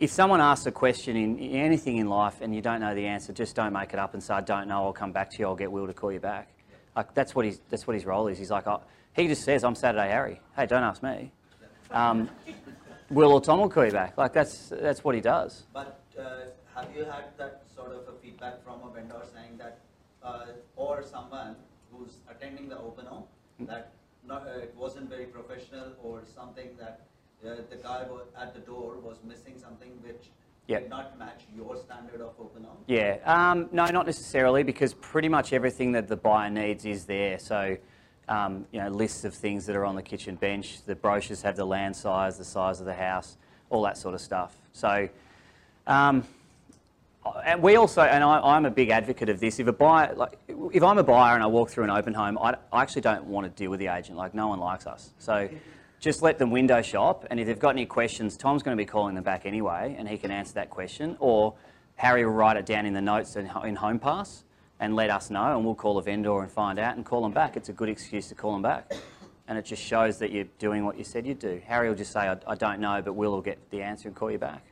if 0.00 0.10
someone 0.10 0.42
asks 0.42 0.66
a 0.66 0.70
question 0.70 1.16
in, 1.16 1.38
in 1.38 1.56
anything 1.56 1.96
in 1.96 2.10
life 2.10 2.42
and 2.42 2.54
you 2.54 2.60
don't 2.60 2.80
know 2.80 2.94
the 2.94 3.06
answer, 3.06 3.32
just 3.32 3.56
don't 3.56 3.72
make 3.72 3.94
it 3.94 3.98
up 3.98 4.12
and 4.12 4.22
say, 4.22 4.34
I 4.34 4.42
don't 4.42 4.68
know, 4.68 4.84
I'll 4.84 4.92
come 4.92 5.12
back 5.12 5.30
to 5.30 5.38
you, 5.38 5.46
I'll 5.46 5.56
get 5.56 5.72
Will 5.72 5.86
to 5.86 5.94
call 5.94 6.12
you 6.12 6.20
back. 6.20 6.50
Like, 6.94 7.14
that's, 7.14 7.34
what 7.34 7.46
his, 7.46 7.62
that's 7.70 7.86
what 7.86 7.94
his 7.94 8.04
role 8.04 8.28
is. 8.28 8.36
He's 8.36 8.50
like, 8.50 8.66
oh, 8.66 8.82
he 9.14 9.28
just 9.28 9.44
says, 9.44 9.64
I'm 9.64 9.74
Saturday 9.74 10.10
Harry. 10.10 10.42
Hey, 10.54 10.66
don't 10.66 10.82
ask 10.82 11.02
me. 11.02 11.32
Um, 11.90 12.28
Will 13.10 13.32
or 13.32 13.40
Tom 13.40 13.60
will 13.60 13.70
call 13.70 13.86
you 13.86 13.92
back. 13.92 14.18
Like, 14.18 14.32
that's, 14.32 14.68
that's 14.68 15.02
what 15.02 15.14
he 15.14 15.20
does. 15.20 15.64
But 15.72 16.02
uh, 16.18 16.22
have 16.74 16.88
you 16.94 17.04
had 17.04 17.24
that 17.38 17.62
sort 17.74 17.92
of 17.92 18.06
a 18.06 18.18
feedback 18.20 18.62
from 18.62 18.82
a 18.86 18.92
vendor 18.92 19.22
saying 19.34 19.56
that, 19.58 19.80
uh, 20.22 20.46
or 20.76 21.02
someone 21.02 21.56
who's 21.90 22.18
attending 22.30 22.68
the 22.68 22.78
open 22.78 23.06
home, 23.06 23.24
that 23.60 23.92
not, 24.26 24.46
uh, 24.46 24.58
it 24.58 24.74
wasn't 24.76 25.08
very 25.08 25.24
professional 25.24 25.92
or 26.02 26.22
something 26.34 26.68
that 26.78 27.06
uh, 27.46 27.56
the 27.70 27.76
guy 27.76 28.04
at 28.38 28.52
the 28.52 28.60
door 28.60 28.98
was 29.02 29.16
missing 29.26 29.54
something 29.56 29.90
which 30.02 30.30
Yep. 30.66 30.82
did 30.82 30.90
not 30.90 31.18
match 31.18 31.44
your 31.56 31.78
standard 31.78 32.20
of 32.20 32.34
open 32.38 32.62
home? 32.64 32.76
Yeah. 32.86 33.16
Um, 33.24 33.70
no, 33.72 33.86
not 33.86 34.04
necessarily, 34.04 34.62
because 34.62 34.92
pretty 34.92 35.30
much 35.30 35.54
everything 35.54 35.92
that 35.92 36.08
the 36.08 36.16
buyer 36.16 36.50
needs 36.50 36.84
is 36.84 37.06
there. 37.06 37.38
So, 37.38 37.78
um, 38.28 38.66
you 38.72 38.80
know, 38.80 38.88
lists 38.88 39.24
of 39.24 39.34
things 39.34 39.66
that 39.66 39.76
are 39.76 39.84
on 39.84 39.96
the 39.96 40.02
kitchen 40.02 40.36
bench. 40.36 40.82
The 40.84 40.94
brochures 40.94 41.42
have 41.42 41.56
the 41.56 41.64
land 41.64 41.96
size, 41.96 42.38
the 42.38 42.44
size 42.44 42.80
of 42.80 42.86
the 42.86 42.94
house, 42.94 43.36
all 43.70 43.82
that 43.82 43.98
sort 43.98 44.14
of 44.14 44.20
stuff. 44.20 44.56
So, 44.72 45.08
um, 45.86 46.24
and 47.44 47.62
we 47.62 47.76
also, 47.76 48.02
and 48.02 48.24
I, 48.24 48.40
I'm 48.40 48.64
a 48.64 48.70
big 48.70 48.90
advocate 48.90 49.28
of 49.28 49.40
this. 49.40 49.58
If 49.58 49.66
a 49.66 49.72
buyer, 49.72 50.14
like, 50.14 50.38
if 50.72 50.82
I'm 50.82 50.98
a 50.98 51.02
buyer 51.02 51.34
and 51.34 51.42
I 51.42 51.46
walk 51.46 51.70
through 51.70 51.84
an 51.84 51.90
open 51.90 52.14
home, 52.14 52.38
I, 52.38 52.54
I 52.72 52.82
actually 52.82 53.02
don't 53.02 53.24
want 53.24 53.44
to 53.44 53.50
deal 53.50 53.70
with 53.70 53.80
the 53.80 53.88
agent. 53.88 54.16
Like, 54.16 54.34
no 54.34 54.48
one 54.48 54.60
likes 54.60 54.86
us. 54.86 55.10
So, 55.18 55.48
just 56.00 56.22
let 56.22 56.38
them 56.38 56.50
window 56.50 56.80
shop. 56.80 57.26
And 57.30 57.40
if 57.40 57.46
they've 57.46 57.58
got 57.58 57.70
any 57.70 57.86
questions, 57.86 58.36
Tom's 58.36 58.62
going 58.62 58.76
to 58.76 58.80
be 58.80 58.86
calling 58.86 59.14
them 59.14 59.24
back 59.24 59.46
anyway, 59.46 59.96
and 59.98 60.08
he 60.08 60.16
can 60.16 60.30
answer 60.30 60.54
that 60.54 60.70
question. 60.70 61.16
Or 61.18 61.54
Harry 61.96 62.24
will 62.24 62.32
write 62.32 62.56
it 62.56 62.66
down 62.66 62.86
in 62.86 62.94
the 62.94 63.02
notes 63.02 63.34
in 63.34 63.46
Homepass 63.48 64.44
and 64.80 64.94
let 64.94 65.10
us 65.10 65.30
know, 65.30 65.56
and 65.56 65.64
we'll 65.64 65.74
call 65.74 65.98
a 65.98 66.02
vendor 66.02 66.40
and 66.40 66.50
find 66.50 66.78
out 66.78 66.96
and 66.96 67.04
call 67.04 67.22
them 67.22 67.32
back. 67.32 67.56
It's 67.56 67.68
a 67.68 67.72
good 67.72 67.88
excuse 67.88 68.28
to 68.28 68.34
call 68.34 68.52
them 68.52 68.62
back. 68.62 68.92
And 69.48 69.58
it 69.58 69.64
just 69.64 69.82
shows 69.82 70.18
that 70.18 70.30
you're 70.30 70.46
doing 70.58 70.84
what 70.84 70.98
you 70.98 71.04
said 71.04 71.26
you'd 71.26 71.38
do. 71.38 71.60
Harry 71.66 71.88
will 71.88 71.96
just 71.96 72.12
say, 72.12 72.20
I, 72.20 72.36
I 72.46 72.54
don't 72.54 72.80
know, 72.80 73.00
but 73.02 73.14
Will 73.14 73.32
will 73.32 73.40
get 73.40 73.58
the 73.70 73.82
answer 73.82 74.08
and 74.08 74.16
call 74.16 74.30
you 74.30 74.38
back. 74.38 74.62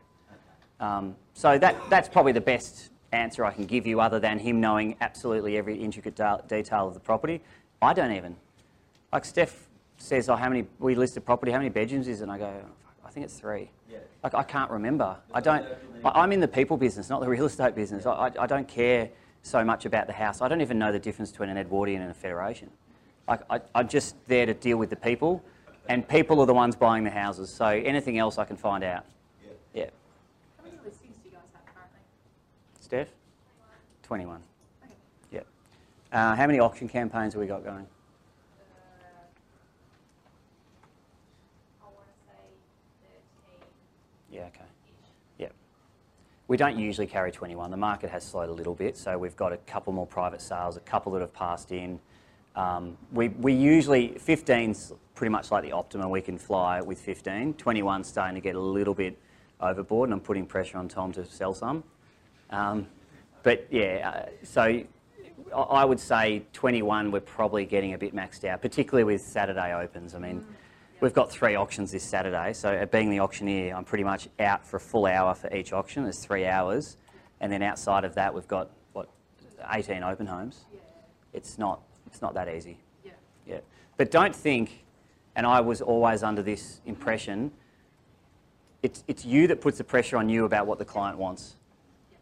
Um, 0.78 1.16
so 1.32 1.58
that, 1.58 1.74
that's 1.88 2.08
probably 2.08 2.32
the 2.32 2.42
best 2.42 2.90
answer 3.12 3.44
I 3.44 3.52
can 3.52 3.64
give 3.64 3.86
you, 3.86 4.00
other 4.00 4.20
than 4.20 4.38
him 4.38 4.60
knowing 4.60 4.96
absolutely 5.00 5.56
every 5.56 5.76
intricate 5.76 6.14
detail 6.46 6.88
of 6.88 6.94
the 6.94 7.00
property. 7.00 7.40
I 7.80 7.94
don't 7.94 8.12
even. 8.12 8.36
Like 9.12 9.24
Steph 9.24 9.68
says, 9.96 10.28
oh, 10.28 10.36
how 10.36 10.48
many 10.48 10.66
we 10.78 10.94
listed 10.94 11.24
property? 11.24 11.52
How 11.52 11.58
many 11.58 11.70
bedrooms 11.70 12.06
is 12.06 12.20
it? 12.20 12.24
And 12.24 12.32
I 12.32 12.38
go, 12.38 12.52
I 13.04 13.10
think 13.10 13.24
it's 13.24 13.38
three. 13.38 13.70
Yeah. 13.90 13.98
Like 14.22 14.34
I 14.34 14.42
can't 14.42 14.70
remember. 14.70 15.16
I 15.32 15.40
don't. 15.40 15.62
there 15.62 15.72
are 15.72 15.76
too 15.76 15.86
many 15.92 16.04
I- 16.04 16.22
I'm 16.22 16.32
in 16.32 16.40
the 16.40 16.48
people 16.48 16.76
business, 16.76 17.08
not 17.08 17.20
the 17.20 17.28
real 17.28 17.46
estate 17.46 17.74
business. 17.74 18.04
I, 18.04 18.10
I, 18.12 18.30
I 18.40 18.46
don't 18.46 18.68
care 18.68 19.08
so 19.46 19.64
much 19.64 19.86
about 19.86 20.06
the 20.06 20.12
house. 20.12 20.42
I 20.42 20.48
don't 20.48 20.60
even 20.60 20.78
know 20.78 20.92
the 20.92 20.98
difference 20.98 21.30
between 21.30 21.48
an 21.50 21.56
Edwardian 21.56 22.02
and 22.02 22.10
a 22.10 22.14
Federation. 22.14 22.68
Like 23.28 23.40
I, 23.48 23.60
I'm 23.74 23.88
just 23.88 24.16
there 24.26 24.46
to 24.46 24.54
deal 24.54 24.76
with 24.76 24.90
the 24.90 24.96
people, 24.96 25.42
and 25.88 26.06
people 26.06 26.40
are 26.40 26.46
the 26.46 26.54
ones 26.54 26.74
buying 26.76 27.04
the 27.04 27.10
houses. 27.10 27.48
So 27.50 27.66
anything 27.66 28.18
else 28.18 28.38
I 28.38 28.44
can 28.44 28.56
find 28.56 28.82
out. 28.84 29.04
Yeah. 29.44 29.50
Yeah. 29.74 29.90
How 30.58 30.64
many 30.64 30.76
listings 30.84 31.16
do 31.16 31.28
you 31.28 31.30
guys 31.30 31.42
have 31.52 31.74
currently? 31.74 32.00
Steph? 32.80 33.08
21. 34.02 34.40
Okay. 34.84 34.92
Yeah. 35.32 35.40
Uh, 36.12 36.34
how 36.36 36.46
many 36.46 36.60
auction 36.60 36.88
campaigns 36.88 37.34
have 37.34 37.40
we 37.40 37.46
got 37.46 37.64
going? 37.64 37.78
Uh, 37.78 37.84
I 41.82 41.84
want 41.84 42.06
to 42.06 42.12
say 42.24 42.38
thirteen-ish. 43.02 44.36
Yeah, 44.36 44.46
okay. 44.46 44.64
Yeah. 45.38 45.48
We 46.48 46.56
don't 46.56 46.78
usually 46.78 47.08
carry 47.08 47.32
21. 47.32 47.70
The 47.70 47.76
market 47.76 48.10
has 48.10 48.24
slowed 48.24 48.48
a 48.48 48.52
little 48.52 48.74
bit, 48.74 48.96
so 48.96 49.18
we've 49.18 49.36
got 49.36 49.52
a 49.52 49.56
couple 49.58 49.92
more 49.92 50.06
private 50.06 50.40
sales, 50.40 50.76
a 50.76 50.80
couple 50.80 51.12
that 51.12 51.20
have 51.20 51.32
passed 51.32 51.72
in. 51.72 51.98
Um, 52.54 52.96
we, 53.12 53.28
we 53.28 53.52
usually, 53.52 54.10
15's 54.10 54.92
pretty 55.14 55.30
much 55.30 55.50
like 55.50 55.64
the 55.64 55.72
optimum 55.72 56.10
we 56.10 56.20
can 56.20 56.38
fly 56.38 56.80
with 56.80 57.00
15. 57.00 57.54
21's 57.54 58.06
starting 58.06 58.36
to 58.36 58.40
get 58.40 58.54
a 58.54 58.60
little 58.60 58.94
bit 58.94 59.18
overboard, 59.60 60.08
and 60.08 60.14
I'm 60.14 60.20
putting 60.20 60.46
pressure 60.46 60.78
on 60.78 60.86
Tom 60.88 61.10
to 61.12 61.24
sell 61.24 61.52
some. 61.52 61.82
Um, 62.50 62.86
but 63.42 63.66
yeah, 63.70 64.12
uh, 64.14 64.30
so 64.44 64.82
I- 65.54 65.84
would 65.84 66.00
say 66.00 66.44
21 66.52 67.10
we're 67.10 67.20
probably 67.20 67.64
getting 67.64 67.94
a 67.94 67.98
bit 67.98 68.14
maxed 68.14 68.44
out, 68.44 68.62
particularly 68.62 69.04
with 69.04 69.20
Saturday 69.20 69.74
opens. 69.74 70.14
I 70.14 70.18
mean, 70.18 70.46
we've 71.00 71.12
got 71.12 71.30
three 71.30 71.54
auctions 71.54 71.92
this 71.92 72.02
Saturday, 72.02 72.52
so 72.52 72.86
being 72.86 73.10
the 73.10 73.20
auctioneer, 73.20 73.74
I'm 73.74 73.84
pretty 73.84 74.04
much 74.04 74.28
out 74.40 74.66
for 74.66 74.76
a 74.76 74.80
full 74.80 75.06
hour 75.06 75.34
for 75.34 75.54
each 75.54 75.72
auction. 75.72 76.04
There's 76.04 76.24
three 76.24 76.46
hours, 76.46 76.96
and 77.40 77.52
then 77.52 77.62
outside 77.62 78.04
of 78.04 78.14
that, 78.14 78.34
we've 78.34 78.48
got 78.48 78.70
what 78.92 79.08
18 79.70 80.02
open 80.02 80.26
homes. 80.26 80.64
Yeah, 80.72 80.80
It's 81.32 81.58
not 81.58 81.80
it's 82.06 82.22
not 82.22 82.34
that 82.34 82.48
easy. 82.48 82.78
yeah. 83.04 83.12
Yeah. 83.46 83.58
But 83.96 84.10
don't 84.10 84.34
think, 84.34 84.84
and 85.34 85.46
I 85.46 85.60
was 85.60 85.82
always 85.82 86.22
under 86.22 86.42
this 86.42 86.80
impression, 86.86 87.50
it's, 88.82 89.02
it's 89.08 89.24
you 89.24 89.46
that 89.48 89.60
puts 89.60 89.78
the 89.78 89.84
pressure 89.84 90.16
on 90.16 90.28
you 90.28 90.44
about 90.44 90.66
what 90.66 90.78
the 90.78 90.84
client 90.84 91.18
wants. 91.18 91.56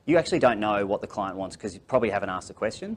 You 0.06 0.16
actually 0.18 0.38
don't 0.38 0.58
know 0.58 0.86
what 0.86 1.00
the 1.00 1.06
client 1.06 1.36
wants 1.36 1.54
because 1.56 1.74
you 1.74 1.80
probably 1.80 2.10
haven't 2.10 2.30
asked 2.30 2.48
the 2.48 2.54
question. 2.54 2.96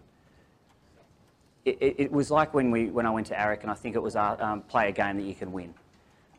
It, 1.68 1.96
it, 1.98 2.12
was 2.14 2.32
like 2.32 2.54
when, 2.54 2.72
we, 2.72 2.86
when 2.86 3.06
I 3.06 3.10
went 3.10 3.28
to 3.28 3.34
AREC, 3.34 3.64
and 3.64 3.70
I 3.70 3.74
think 3.74 3.98
it 3.98 4.02
was 4.02 4.16
uh, 4.16 4.38
um, 4.40 4.62
play 4.62 4.88
a 4.88 4.92
game 4.94 5.18
that 5.18 5.24
you 5.24 5.36
can 5.36 5.52
win. 5.52 5.74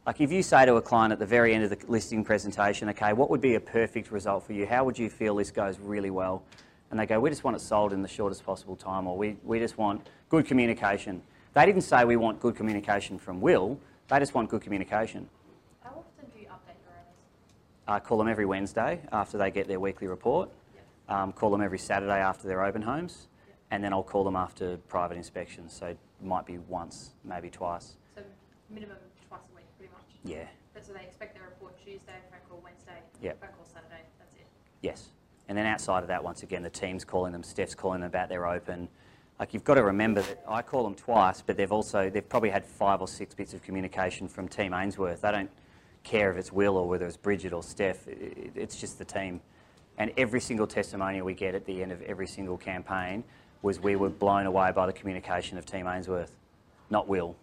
Like 0.06 0.22
if 0.22 0.32
you 0.32 0.42
say 0.42 0.64
to 0.64 0.76
a 0.76 0.80
client 0.82 1.12
at 1.12 1.18
the 1.18 1.26
very 1.26 1.52
end 1.52 1.64
of 1.64 1.70
the 1.70 1.78
listing 1.86 2.24
presentation, 2.24 2.88
okay, 2.88 3.12
what 3.12 3.28
would 3.28 3.42
be 3.42 3.54
a 3.54 3.60
perfect 3.60 4.10
result 4.10 4.46
for 4.46 4.54
you? 4.54 4.66
How 4.66 4.84
would 4.84 4.98
you 4.98 5.10
feel 5.10 5.36
this 5.36 5.50
goes 5.50 5.78
really 5.78 6.08
well? 6.08 6.42
And 6.90 6.98
they 6.98 7.04
go, 7.04 7.20
we 7.20 7.28
just 7.28 7.44
want 7.44 7.54
it 7.56 7.60
sold 7.60 7.92
in 7.92 8.00
the 8.00 8.08
shortest 8.08 8.42
possible 8.42 8.74
time, 8.74 9.06
or 9.06 9.18
we, 9.18 9.36
we 9.44 9.58
just 9.58 9.76
want 9.76 10.08
good 10.30 10.46
communication. 10.46 11.20
They 11.52 11.66
didn't 11.66 11.82
say 11.82 12.06
we 12.06 12.16
want 12.16 12.40
good 12.40 12.56
communication 12.56 13.18
from 13.18 13.42
Will, 13.42 13.78
they 14.08 14.18
just 14.18 14.32
want 14.32 14.48
good 14.48 14.62
communication. 14.62 15.28
How 15.82 15.90
often 15.90 16.30
do 16.34 16.40
you 16.40 16.46
update 16.46 16.80
your 16.82 16.94
owners? 16.94 17.16
Uh, 17.86 18.00
call 18.00 18.16
them 18.16 18.28
every 18.28 18.46
Wednesday 18.46 19.02
after 19.12 19.36
they 19.36 19.50
get 19.50 19.68
their 19.68 19.78
weekly 19.78 20.06
report. 20.06 20.48
Um, 21.10 21.32
call 21.34 21.50
them 21.50 21.60
every 21.60 21.78
Saturday 21.78 22.18
after 22.18 22.48
their 22.48 22.64
open 22.64 22.80
homes. 22.80 23.28
And 23.70 23.82
then 23.84 23.92
I'll 23.92 24.02
call 24.02 24.24
them 24.24 24.36
after 24.36 24.76
private 24.88 25.16
inspections. 25.16 25.72
So 25.78 25.86
it 25.88 25.98
might 26.22 26.46
be 26.46 26.58
once, 26.58 27.10
maybe 27.24 27.50
twice. 27.50 27.96
So 28.14 28.22
minimum 28.70 28.96
twice 29.28 29.42
a 29.52 29.56
week, 29.56 29.66
pretty 29.76 29.92
much. 29.92 30.02
Yeah, 30.24 30.46
But 30.74 30.84
so 30.84 30.92
they 30.92 31.02
expect 31.02 31.34
their 31.34 31.44
report 31.44 31.76
Tuesday, 31.78 32.14
phone 32.30 32.40
call 32.48 32.60
Wednesday, 32.64 32.98
Yep. 33.22 33.40
phone 33.40 33.50
call 33.56 33.64
Saturday, 33.66 34.02
that's 34.18 34.34
it. 34.34 34.46
yes. 34.80 35.10
And 35.48 35.56
then 35.56 35.64
outside 35.66 36.02
of 36.02 36.08
that, 36.08 36.22
once 36.22 36.42
again, 36.42 36.62
the 36.62 36.70
team's 36.70 37.04
calling 37.04 37.32
them, 37.32 37.42
Steph's 37.42 37.74
calling 37.74 38.00
them 38.00 38.08
about 38.08 38.28
their 38.28 38.46
open. 38.46 38.88
Like 39.40 39.54
you've 39.54 39.64
got 39.64 39.74
to 39.74 39.84
remember 39.84 40.20
that 40.22 40.42
I 40.48 40.62
call 40.62 40.82
them 40.84 40.94
twice, 40.94 41.42
but 41.42 41.56
they've 41.56 41.70
also, 41.72 42.10
they've 42.10 42.28
probably 42.28 42.50
had 42.50 42.64
five 42.66 43.00
or 43.00 43.08
six 43.08 43.34
bits 43.34 43.54
of 43.54 43.62
communication 43.62 44.28
from 44.28 44.48
Team 44.48 44.74
Ainsworth. 44.74 45.22
They 45.22 45.30
don't 45.30 45.50
care 46.04 46.30
if 46.32 46.36
it's 46.38 46.52
Will 46.52 46.76
or 46.76 46.86
whether 46.88 47.06
it's 47.06 47.16
Bridget 47.16 47.52
or 47.52 47.62
Steph. 47.62 48.06
It's 48.08 48.76
just 48.78 48.98
the 48.98 49.04
team. 49.04 49.40
And 49.96 50.12
every 50.16 50.40
single 50.40 50.66
testimonial 50.66 51.24
we 51.24 51.34
get 51.34 51.54
at 51.54 51.64
the 51.64 51.82
end 51.82 51.92
of 51.92 52.02
every 52.02 52.26
single 52.26 52.56
campaign 52.58 53.24
was 53.62 53.80
we 53.80 53.96
were 53.96 54.08
blown 54.08 54.46
away 54.46 54.72
by 54.72 54.86
the 54.86 54.92
communication 54.92 55.58
of 55.58 55.66
Team 55.66 55.86
Ainsworth, 55.86 56.32
not 56.90 57.08
Will. 57.08 57.36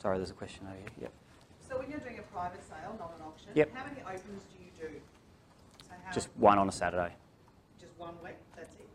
Sorry, 0.00 0.18
there's 0.18 0.30
a 0.30 0.34
question 0.34 0.66
over 0.66 0.76
here. 0.76 0.90
Yep. 1.02 1.12
So 1.68 1.78
when 1.78 1.90
you're 1.90 1.98
doing 2.00 2.18
a 2.18 2.22
private 2.22 2.62
sale, 2.68 2.94
not 2.98 3.14
an 3.18 3.24
auction, 3.26 3.48
Yep. 3.54 3.74
how 3.74 3.84
many 3.86 4.00
opens 4.02 4.42
do 4.44 4.64
you 4.64 4.88
do? 4.90 5.00
So 5.82 5.92
Just 6.12 6.28
one 6.36 6.58
on 6.58 6.68
a 6.68 6.72
Saturday. 6.72 7.12
just 7.80 7.92
one 7.98 8.14
week, 8.22 8.36
that's 8.54 8.74
it? 8.76 8.88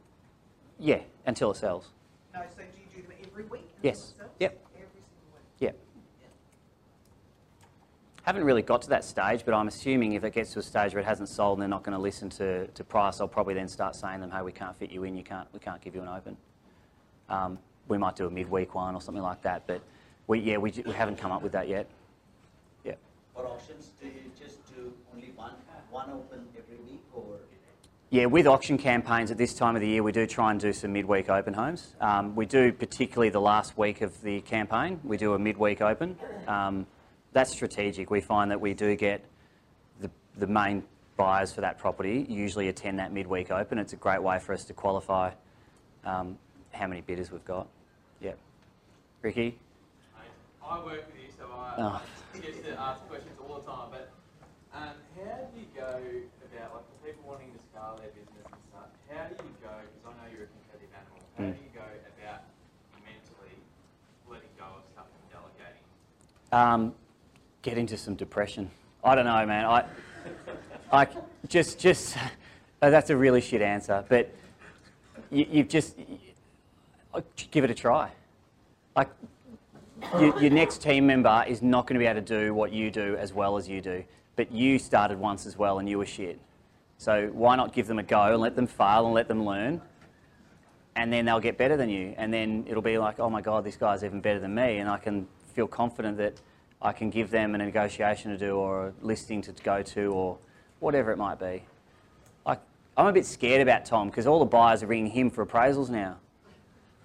Yeah, 0.79 1.01
until 1.25 1.51
it 1.51 1.57
sells. 1.57 1.89
No, 2.33 2.41
so 2.55 2.61
do 2.61 2.63
you 2.79 3.01
do 3.01 3.07
them 3.07 3.17
every 3.27 3.43
week? 3.43 3.61
until 3.75 3.89
Yes. 3.89 4.11
it 4.11 4.17
sells? 4.19 4.31
Yep. 4.39 4.57
Every 4.75 4.85
single 4.87 5.33
week? 5.35 5.43
Yep. 5.59 5.75
Haven't 8.23 8.43
really 8.43 8.61
got 8.61 8.83
to 8.83 8.89
that 8.89 9.03
stage, 9.03 9.43
but 9.45 9.55
I'm 9.55 9.67
assuming 9.67 10.13
if 10.13 10.23
it 10.23 10.33
gets 10.33 10.53
to 10.53 10.59
a 10.59 10.61
stage 10.63 10.93
where 10.93 11.01
it 11.01 11.07
hasn't 11.07 11.27
sold 11.27 11.57
and 11.57 11.61
they're 11.61 11.69
not 11.69 11.81
going 11.81 11.95
to 11.95 12.01
listen 12.01 12.29
to, 12.31 12.67
to 12.67 12.83
price, 12.83 13.19
I'll 13.19 13.27
probably 13.27 13.55
then 13.55 13.67
start 13.67 13.95
saying 13.95 14.15
to 14.15 14.21
them, 14.21 14.31
hey, 14.31 14.43
we 14.43 14.51
can't 14.51 14.75
fit 14.77 14.91
you 14.91 15.03
in, 15.05 15.17
you 15.17 15.23
can't, 15.23 15.47
we 15.53 15.59
can't 15.59 15.81
give 15.81 15.95
you 15.95 16.03
an 16.03 16.07
open. 16.07 16.37
Um, 17.29 17.57
we 17.87 17.97
might 17.97 18.15
do 18.15 18.27
a 18.27 18.29
midweek 18.29 18.75
one 18.75 18.93
or 18.93 19.01
something 19.01 19.23
like 19.23 19.41
that, 19.41 19.65
but 19.65 19.81
we, 20.27 20.39
yeah, 20.39 20.57
we, 20.57 20.71
we 20.85 20.93
haven't 20.93 21.17
come 21.17 21.31
up 21.31 21.41
with 21.41 21.51
that 21.53 21.67
yet. 21.67 21.87
Yeah. 22.85 22.93
For 23.35 23.47
auctions, 23.47 23.89
do 23.99 24.07
you 24.07 24.31
just 24.39 24.59
do 24.75 24.93
only 25.15 25.31
one, 25.35 25.53
one 25.89 26.11
open 26.11 26.45
every 26.55 26.77
week 26.85 27.01
or? 27.15 27.23
Yeah, 28.11 28.25
with 28.25 28.45
auction 28.45 28.77
campaigns 28.77 29.31
at 29.31 29.39
this 29.39 29.55
time 29.55 29.75
of 29.75 29.81
the 29.81 29.87
year, 29.87 30.03
we 30.03 30.11
do 30.11 30.27
try 30.27 30.51
and 30.51 30.59
do 30.59 30.73
some 30.73 30.93
midweek 30.93 31.27
open 31.29 31.55
homes. 31.55 31.95
Um, 31.99 32.35
we 32.35 32.45
do 32.45 32.71
particularly 32.71 33.29
the 33.29 33.41
last 33.41 33.79
week 33.79 34.01
of 34.01 34.21
the 34.21 34.41
campaign. 34.41 34.99
We 35.03 35.17
do 35.17 35.33
a 35.33 35.39
midweek 35.39 35.81
open. 35.81 36.17
Um, 36.47 36.85
that's 37.33 37.51
strategic. 37.51 38.09
We 38.09 38.21
find 38.21 38.51
that 38.51 38.59
we 38.59 38.73
do 38.73 38.95
get 38.95 39.23
the, 39.99 40.09
the 40.37 40.47
main 40.47 40.83
buyers 41.17 41.51
for 41.53 41.61
that 41.61 41.77
property 41.77 42.25
usually 42.29 42.67
attend 42.67 42.99
that 42.99 43.11
midweek 43.13 43.51
open. 43.51 43.77
It's 43.77 43.93
a 43.93 43.97
great 43.97 44.21
way 44.23 44.39
for 44.39 44.53
us 44.53 44.63
to 44.65 44.73
qualify 44.73 45.31
um, 46.05 46.37
how 46.71 46.87
many 46.87 47.01
bidders 47.01 47.31
we've 47.31 47.45
got. 47.45 47.67
Yeah. 48.21 48.33
Ricky? 49.21 49.57
I 50.65 50.77
work 50.83 51.05
with 51.05 51.21
you, 51.21 51.29
so 51.37 51.45
I, 51.51 51.73
Oh. 51.77 52.01
I 52.33 52.37
get 52.39 52.63
to 52.63 52.79
ask 52.79 53.01
questions 53.07 53.37
all 53.45 53.59
the 53.59 53.65
time. 53.67 53.89
But 53.91 54.09
um, 54.73 54.95
how 55.19 55.37
do 55.51 55.59
you 55.59 55.67
go 55.75 55.83
about 55.83 56.73
like 56.73 56.85
for 56.87 56.97
people 57.05 57.23
wanting 57.27 57.51
to 57.51 57.59
scale 57.69 57.99
their 57.99 58.09
business 58.15 58.47
and 58.47 58.61
stuff? 58.71 58.87
How 59.11 59.27
do 59.27 59.35
you 59.35 59.51
go? 59.61 59.73
Because 59.83 60.03
I 60.07 60.11
know 60.15 60.27
you're 60.31 60.47
a 60.47 60.51
competitive 60.51 60.93
animal. 60.95 61.19
How 61.37 61.43
Mm. 61.43 61.53
do 61.53 61.59
you 61.63 61.71
go 61.75 61.85
about 61.85 62.41
mentally 63.03 63.55
letting 64.31 64.53
go 64.57 64.65
of 64.79 64.83
stuff 64.95 65.05
and 65.11 65.25
delegating? 65.29 65.85
Um, 66.55 66.95
get 67.61 67.77
into 67.77 67.97
some 67.97 68.15
depression. 68.15 68.69
I 69.03 69.15
don't 69.15 69.25
know, 69.25 69.45
man. 69.45 69.65
I, 69.65 69.85
I 70.91 71.07
just, 71.47 71.79
just, 71.79 72.17
uh, 72.81 72.89
that's 72.89 73.09
a 73.09 73.17
really 73.17 73.41
shit 73.41 73.61
answer. 73.61 74.03
But 74.07 74.33
you, 75.29 75.45
you've 75.49 75.69
just 75.69 75.95
uh, 77.13 77.21
give 77.51 77.63
it 77.63 77.71
a 77.71 77.75
try. 77.75 78.11
Like 78.95 79.09
your, 80.19 80.39
your 80.39 80.51
next 80.51 80.81
team 80.81 81.07
member 81.07 81.43
is 81.47 81.61
not 81.61 81.87
going 81.87 81.95
to 81.95 81.99
be 81.99 82.07
able 82.07 82.21
to 82.21 82.39
do 82.39 82.53
what 82.53 82.71
you 82.71 82.91
do 82.91 83.15
as 83.17 83.33
well 83.33 83.57
as 83.57 83.67
you 83.67 83.81
do. 83.81 84.03
But 84.35 84.51
you 84.51 84.79
started 84.79 85.19
once 85.19 85.45
as 85.45 85.57
well, 85.57 85.79
and 85.79 85.89
you 85.89 85.97
were 85.97 86.05
shit. 86.05 86.39
So 86.97 87.29
why 87.33 87.55
not 87.55 87.73
give 87.73 87.87
them 87.87 87.99
a 87.99 88.03
go 88.03 88.33
and 88.33 88.41
let 88.41 88.55
them 88.55 88.67
fail 88.67 89.05
and 89.05 89.13
let 89.13 89.27
them 89.27 89.45
learn? 89.45 89.81
and 90.95 91.11
then 91.11 91.25
they'll 91.25 91.39
get 91.39 91.57
better 91.57 91.77
than 91.77 91.89
you. 91.89 92.13
And 92.17 92.33
then 92.33 92.65
it'll 92.67 92.81
be 92.81 92.97
like, 92.97 93.19
oh 93.19 93.29
my 93.29 93.41
God, 93.41 93.63
this 93.63 93.75
guy's 93.75 94.03
even 94.03 94.21
better 94.21 94.39
than 94.39 94.53
me. 94.53 94.77
And 94.77 94.89
I 94.89 94.97
can 94.97 95.27
feel 95.53 95.67
confident 95.67 96.17
that 96.17 96.33
I 96.81 96.93
can 96.93 97.09
give 97.09 97.29
them 97.29 97.53
a 97.53 97.57
negotiation 97.57 98.31
to 98.31 98.37
do 98.37 98.55
or 98.55 98.87
a 98.87 98.93
listing 99.01 99.41
to 99.43 99.51
go 99.63 99.83
to 99.83 100.05
or 100.07 100.37
whatever 100.79 101.11
it 101.11 101.17
might 101.17 101.39
be. 101.39 101.63
Like, 102.45 102.59
I'm 102.97 103.05
a 103.05 103.13
bit 103.13 103.25
scared 103.25 103.61
about 103.61 103.85
Tom 103.85 104.09
because 104.09 104.25
all 104.25 104.39
the 104.39 104.45
buyers 104.45 104.81
are 104.81 104.87
ringing 104.87 105.11
him 105.11 105.29
for 105.29 105.45
appraisals 105.45 105.89
now. 105.89 106.17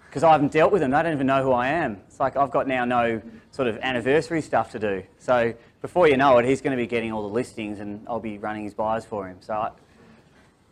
Because 0.09 0.23
I 0.23 0.31
haven't 0.31 0.51
dealt 0.51 0.71
with 0.71 0.81
them. 0.81 0.91
They 0.91 1.03
don't 1.03 1.13
even 1.13 1.27
know 1.27 1.43
who 1.43 1.51
I 1.51 1.67
am. 1.67 2.01
It's 2.07 2.19
like 2.19 2.37
I've 2.37 2.49
got 2.49 2.67
now 2.67 2.85
no 2.85 3.21
sort 3.51 3.67
of 3.67 3.77
anniversary 3.79 4.41
stuff 4.41 4.71
to 4.71 4.79
do. 4.79 5.03
So 5.19 5.53
before 5.81 6.07
you 6.07 6.17
know 6.17 6.37
it, 6.39 6.45
he's 6.45 6.61
going 6.61 6.75
to 6.75 6.81
be 6.81 6.87
getting 6.87 7.11
all 7.11 7.21
the 7.21 7.33
listings 7.33 7.79
and 7.79 8.03
I'll 8.07 8.19
be 8.19 8.37
running 8.37 8.63
his 8.63 8.73
buyers 8.73 9.05
for 9.05 9.27
him. 9.27 9.37
So 9.41 9.53
I, 9.53 9.71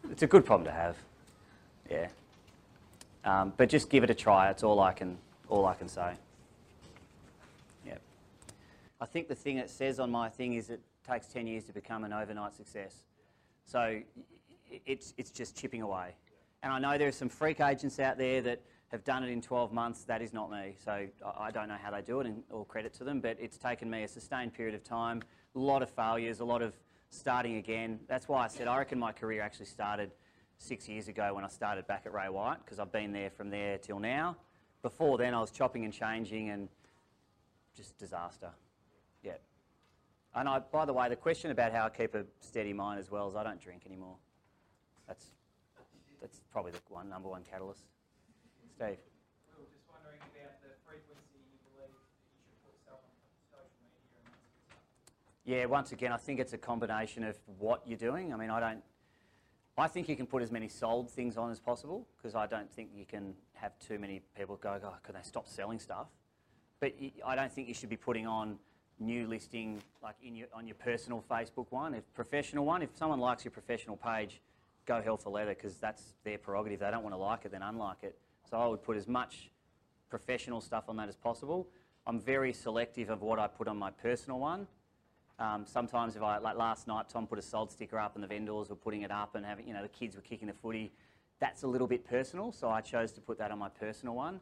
it's 0.09 0.23
a 0.23 0.27
good 0.27 0.45
problem 0.45 0.65
to 0.65 0.71
have. 0.71 0.97
Yeah. 1.91 2.07
Um, 3.23 3.53
but 3.57 3.69
just 3.69 3.89
give 3.89 4.03
it 4.03 4.09
a 4.09 4.15
try. 4.15 4.47
That's 4.47 4.63
all 4.63 4.79
I 4.79 4.93
can 4.93 5.17
all 5.49 5.65
I 5.65 5.75
can 5.75 5.87
say. 5.87 6.13
I 8.99 9.05
think 9.05 9.27
the 9.27 9.35
thing 9.35 9.57
it 9.57 9.69
says 9.69 9.99
on 9.99 10.09
my 10.09 10.29
thing 10.29 10.53
is 10.53 10.69
it 10.69 10.81
takes 11.07 11.27
10 11.27 11.47
years 11.47 11.65
to 11.65 11.73
become 11.73 12.03
an 12.03 12.13
overnight 12.13 12.53
success. 12.53 13.05
So 13.65 13.99
it's 14.85 15.13
it's 15.17 15.31
just 15.31 15.57
chipping 15.57 15.81
away. 15.81 16.15
And 16.63 16.71
I 16.71 16.79
know 16.79 16.97
there 16.97 17.07
are 17.07 17.13
some 17.13 17.29
freak 17.29 17.59
agents 17.59 17.99
out 17.99 18.17
there 18.17 18.41
that 18.41 18.61
have 18.87 19.03
done 19.03 19.23
it 19.23 19.29
in 19.29 19.41
12 19.41 19.73
months. 19.73 20.03
That 20.03 20.21
is 20.21 20.33
not 20.33 20.51
me. 20.51 20.75
So 20.83 21.07
I 21.37 21.51
don't 21.51 21.67
know 21.67 21.77
how 21.81 21.91
they 21.91 22.01
do 22.01 22.21
it, 22.21 22.27
and 22.27 22.43
all 22.51 22.65
credit 22.65 22.93
to 22.95 23.03
them. 23.03 23.19
But 23.19 23.37
it's 23.39 23.57
taken 23.57 23.89
me 23.89 24.03
a 24.03 24.07
sustained 24.07 24.53
period 24.53 24.75
of 24.75 24.83
time, 24.83 25.21
a 25.55 25.59
lot 25.59 25.81
of 25.81 25.89
failures, 25.89 26.39
a 26.39 26.45
lot 26.45 26.61
of 26.61 26.73
starting 27.09 27.57
again. 27.57 27.99
That's 28.07 28.27
why 28.27 28.45
I 28.45 28.47
said 28.47 28.67
I 28.67 28.77
reckon 28.77 28.99
my 28.99 29.11
career 29.11 29.41
actually 29.41 29.67
started 29.67 30.11
six 30.57 30.87
years 30.87 31.07
ago 31.07 31.33
when 31.33 31.43
I 31.43 31.49
started 31.49 31.85
back 31.87 32.03
at 32.05 32.13
Ray 32.13 32.29
White 32.29 32.59
because 32.63 32.79
I've 32.79 32.91
been 32.91 33.11
there 33.11 33.29
from 33.29 33.49
there 33.49 33.77
till 33.77 33.99
now. 33.99 34.37
Before 34.81 35.17
then, 35.17 35.33
I 35.33 35.41
was 35.41 35.51
chopping 35.51 35.83
and 35.83 35.93
changing 35.93 36.49
and 36.49 36.69
just 37.75 37.97
disaster. 37.97 38.51
Yeah. 39.25 39.33
And 40.35 40.47
I, 40.47 40.59
by 40.59 40.85
the 40.85 40.93
way, 40.93 41.09
the 41.09 41.15
question 41.15 41.49
about 41.49 41.71
how 41.71 41.85
I 41.85 41.89
keep 41.89 42.13
a 42.13 42.23
steady 42.39 42.73
mind 42.73 42.99
as 42.99 43.09
well 43.09 43.27
is 43.27 43.35
I 43.35 43.43
don't 43.43 43.59
drink 43.59 43.83
anymore. 43.85 44.15
That's 45.07 45.31
that's 46.21 46.41
probably 46.51 46.71
the 46.71 46.79
one 46.89 47.09
number 47.09 47.29
one 47.29 47.43
catalyst. 47.49 47.85
Steve. 48.75 48.97
We 49.49 49.63
were 49.63 49.69
just 49.71 49.85
wondering 49.89 50.19
about 50.19 50.61
the 50.61 50.69
frequency 50.85 51.41
you 51.41 51.57
believe 51.73 51.89
that 51.89 52.05
you 52.29 52.41
should 52.45 52.59
put 52.65 52.75
stuff 52.83 52.99
on 53.01 53.13
social 53.49 53.81
media 53.81 54.21
and 54.21 54.27
that 54.29 54.37
sort 54.37 54.53
of 54.53 54.65
stuff. 54.69 54.83
Yeah, 55.45 55.65
once 55.65 55.91
again, 55.91 56.11
I 56.11 56.17
think 56.17 56.39
it's 56.39 56.53
a 56.53 56.57
combination 56.57 57.23
of 57.23 57.37
what 57.57 57.81
you're 57.85 57.97
doing. 57.97 58.33
I 58.33 58.37
mean, 58.37 58.49
I 58.49 58.59
don't. 58.59 58.83
I 59.77 59.87
think 59.87 60.07
you 60.07 60.15
can 60.15 60.25
put 60.25 60.41
as 60.41 60.51
many 60.51 60.69
sold 60.69 61.09
things 61.09 61.35
on 61.35 61.51
as 61.51 61.59
possible 61.59 62.07
because 62.15 62.35
I 62.35 62.45
don't 62.47 62.71
think 62.71 62.91
you 62.95 63.05
can 63.05 63.33
have 63.53 63.77
too 63.79 63.99
many 63.99 64.21
people 64.37 64.55
go, 64.55 64.79
oh, 64.83 64.93
can 65.03 65.15
they 65.15 65.21
stop 65.23 65.47
selling 65.47 65.79
stuff? 65.79 66.07
but 66.79 66.93
I 67.25 67.35
don't 67.35 67.51
think 67.51 67.67
you 67.67 67.73
should 67.73 67.89
be 67.89 67.97
putting 67.97 68.27
on 68.27 68.57
new 68.99 69.27
listing 69.27 69.81
like 70.01 70.15
in 70.23 70.35
your, 70.35 70.47
on 70.53 70.67
your 70.67 70.75
personal 70.75 71.23
Facebook 71.29 71.67
one. 71.69 71.93
If 71.93 72.03
professional 72.13 72.65
one, 72.65 72.81
if 72.81 72.95
someone 72.95 73.19
likes 73.19 73.43
your 73.43 73.51
professional 73.51 73.97
page, 73.97 74.41
go 74.85 75.01
hell 75.01 75.17
for 75.17 75.29
leather 75.29 75.53
because 75.53 75.77
that's 75.77 76.13
their 76.23 76.37
prerogative. 76.37 76.79
They 76.79 76.91
don't 76.91 77.03
want 77.03 77.13
to 77.13 77.19
like 77.19 77.45
it, 77.45 77.51
then 77.51 77.61
unlike 77.61 78.03
it. 78.03 78.17
So 78.49 78.57
I 78.57 78.67
would 78.67 78.83
put 78.83 78.97
as 78.97 79.07
much 79.07 79.49
professional 80.09 80.61
stuff 80.61 80.85
on 80.87 80.95
that 80.97 81.09
as 81.09 81.15
possible. 81.15 81.67
I'm 82.07 82.19
very 82.19 82.53
selective 82.53 83.09
of 83.09 83.21
what 83.21 83.39
I 83.39 83.47
put 83.47 83.67
on 83.67 83.77
my 83.77 83.89
personal 83.91 84.39
one. 84.39 84.67
Um, 85.39 85.65
sometimes 85.65 86.15
if 86.15 86.21
I, 86.21 86.37
like 86.37 86.55
last 86.55 86.87
night, 86.87 87.09
Tom 87.09 87.27
put 87.27 87.39
a 87.39 87.41
sold 87.41 87.71
sticker 87.71 87.99
up 87.99 88.15
and 88.15 88.23
the 88.23 88.27
vendors 88.27 88.69
were 88.69 88.75
putting 88.75 89.01
it 89.01 89.11
up 89.11 89.35
and 89.35 89.45
having, 89.45 89.67
you 89.67 89.73
know, 89.73 89.81
the 89.81 89.89
kids 89.89 90.15
were 90.15 90.21
kicking 90.21 90.47
the 90.47 90.53
footy. 90.53 90.93
That's 91.39 91.63
a 91.63 91.67
little 91.67 91.87
bit 91.87 92.07
personal, 92.07 92.53
so 92.53 92.69
I 92.69 92.79
chose 92.79 93.11
to 93.13 93.21
put 93.21 93.37
that 93.39 93.51
on 93.51 93.59
my 93.59 93.67
personal 93.67 94.15
one. 94.15 94.39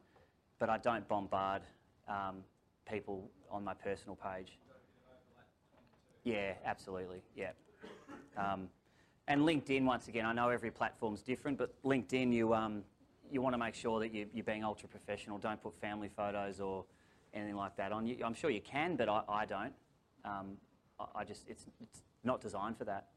But 0.59 0.69
I 0.69 0.77
don't 0.77 1.07
bombard 1.07 1.63
um, 2.07 2.43
people 2.89 3.29
on 3.49 3.63
my 3.63 3.73
personal 3.73 4.15
page. 4.15 4.57
Yeah, 6.23 6.53
absolutely. 6.65 7.21
Yeah. 7.35 7.51
Um, 8.37 8.69
and 9.27 9.41
LinkedIn, 9.41 9.83
once 9.85 10.07
again, 10.07 10.25
I 10.25 10.33
know 10.33 10.49
every 10.49 10.71
platform's 10.71 11.21
different, 11.21 11.57
but 11.57 11.73
LinkedIn, 11.83 12.33
you 12.33 12.53
um, 12.53 12.83
you 13.31 13.41
want 13.41 13.53
to 13.53 13.57
make 13.57 13.73
sure 13.73 13.99
that 13.99 14.13
you, 14.13 14.27
you're 14.33 14.43
being 14.43 14.63
ultra 14.63 14.87
professional. 14.87 15.37
Don't 15.37 15.61
put 15.61 15.75
family 15.79 16.09
photos 16.09 16.59
or 16.59 16.85
anything 17.33 17.55
like 17.55 17.75
that 17.77 17.91
on. 17.91 18.05
You, 18.05 18.17
I'm 18.23 18.33
sure 18.33 18.49
you 18.49 18.61
can, 18.61 18.95
but 18.95 19.09
I, 19.09 19.21
I 19.27 19.45
don't. 19.45 19.73
Um, 20.25 20.57
I, 20.99 21.05
I 21.19 21.23
just 21.23 21.47
it's, 21.47 21.65
it's 21.81 22.03
not 22.23 22.41
designed 22.41 22.77
for 22.77 22.85
that. 22.85 23.07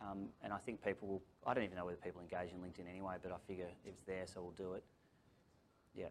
Um, 0.00 0.28
and 0.42 0.52
I 0.52 0.58
think 0.58 0.82
people 0.82 1.06
will. 1.06 1.22
I 1.46 1.54
don't 1.54 1.64
even 1.64 1.76
know 1.76 1.84
whether 1.84 1.98
people 1.98 2.20
engage 2.20 2.52
in 2.52 2.58
LinkedIn 2.58 2.88
anyway, 2.88 3.16
but 3.22 3.32
I 3.32 3.36
figure 3.46 3.66
it's 3.84 4.02
there, 4.02 4.24
so 4.26 4.42
we'll 4.42 4.52
do 4.52 4.74
it. 4.74 4.84
Yeah. 5.94 6.06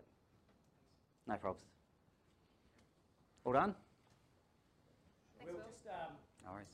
No 1.28 1.36
problems. 1.36 1.66
All 3.46 3.53
done? 3.53 3.75
Thanks, 5.38 5.51
Will, 5.53 5.60
Will. 5.60 5.65
just 5.69 5.88
um, 5.88 6.13
No 6.46 6.51
worries. 6.53 6.67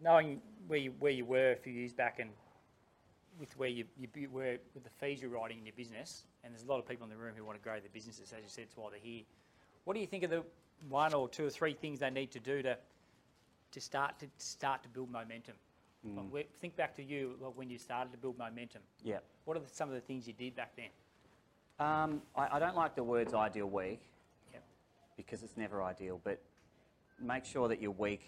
knowing 0.00 0.40
where 0.66 0.78
you, 0.78 0.92
where 0.98 1.12
you 1.12 1.24
were 1.24 1.52
a 1.52 1.56
few 1.56 1.72
years 1.72 1.92
back 1.92 2.18
and 2.18 2.30
with 3.38 3.56
where 3.56 3.68
you, 3.68 3.84
you 3.98 4.08
be- 4.08 4.26
were 4.26 4.58
with 4.74 4.84
the 4.84 4.90
fees 4.98 5.20
you're 5.22 5.30
writing 5.30 5.58
in 5.58 5.66
your 5.66 5.74
business, 5.76 6.24
and 6.44 6.52
there's 6.52 6.64
a 6.64 6.66
lot 6.66 6.78
of 6.78 6.86
people 6.86 7.04
in 7.04 7.10
the 7.10 7.16
room 7.16 7.32
who 7.36 7.44
want 7.44 7.58
to 7.58 7.62
grow 7.62 7.80
their 7.80 7.88
businesses, 7.92 8.32
as 8.36 8.42
you 8.42 8.48
said, 8.48 8.64
it's 8.64 8.76
why 8.76 8.90
they're 8.90 8.98
here. 9.00 9.22
What 9.84 9.94
do 9.94 10.00
you 10.00 10.06
think 10.06 10.24
of 10.24 10.30
the 10.30 10.42
one 10.88 11.14
or 11.14 11.28
two 11.28 11.46
or 11.46 11.50
three 11.50 11.72
things 11.74 12.00
they 12.00 12.10
need 12.10 12.30
to 12.32 12.40
do 12.40 12.62
to 12.62 12.76
to 13.72 13.80
start 13.80 14.18
to 14.18 14.26
start 14.38 14.82
to 14.82 14.88
build 14.88 15.10
momentum? 15.10 15.54
Like, 16.32 16.48
think 16.60 16.76
back 16.76 16.96
to 16.96 17.02
you 17.02 17.34
like 17.40 17.52
when 17.56 17.68
you 17.68 17.78
started 17.78 18.10
to 18.12 18.18
build 18.18 18.38
momentum. 18.38 18.80
Yeah. 19.04 19.18
What 19.44 19.56
are 19.56 19.60
the, 19.60 19.68
some 19.68 19.88
of 19.88 19.94
the 19.94 20.00
things 20.00 20.26
you 20.26 20.32
did 20.32 20.56
back 20.56 20.72
then? 20.74 20.86
Um, 21.78 22.22
I, 22.34 22.56
I 22.56 22.58
don't 22.58 22.74
like 22.76 22.94
the 22.94 23.04
words 23.04 23.32
ideal 23.34 23.66
week 23.66 24.00
Yep. 24.00 24.00
Because 25.24 25.42
it's 25.42 25.56
never 25.56 25.82
ideal, 25.82 26.20
but 26.22 26.40
make 27.20 27.44
sure 27.44 27.68
that 27.68 27.80
your 27.80 27.90
week 27.92 28.22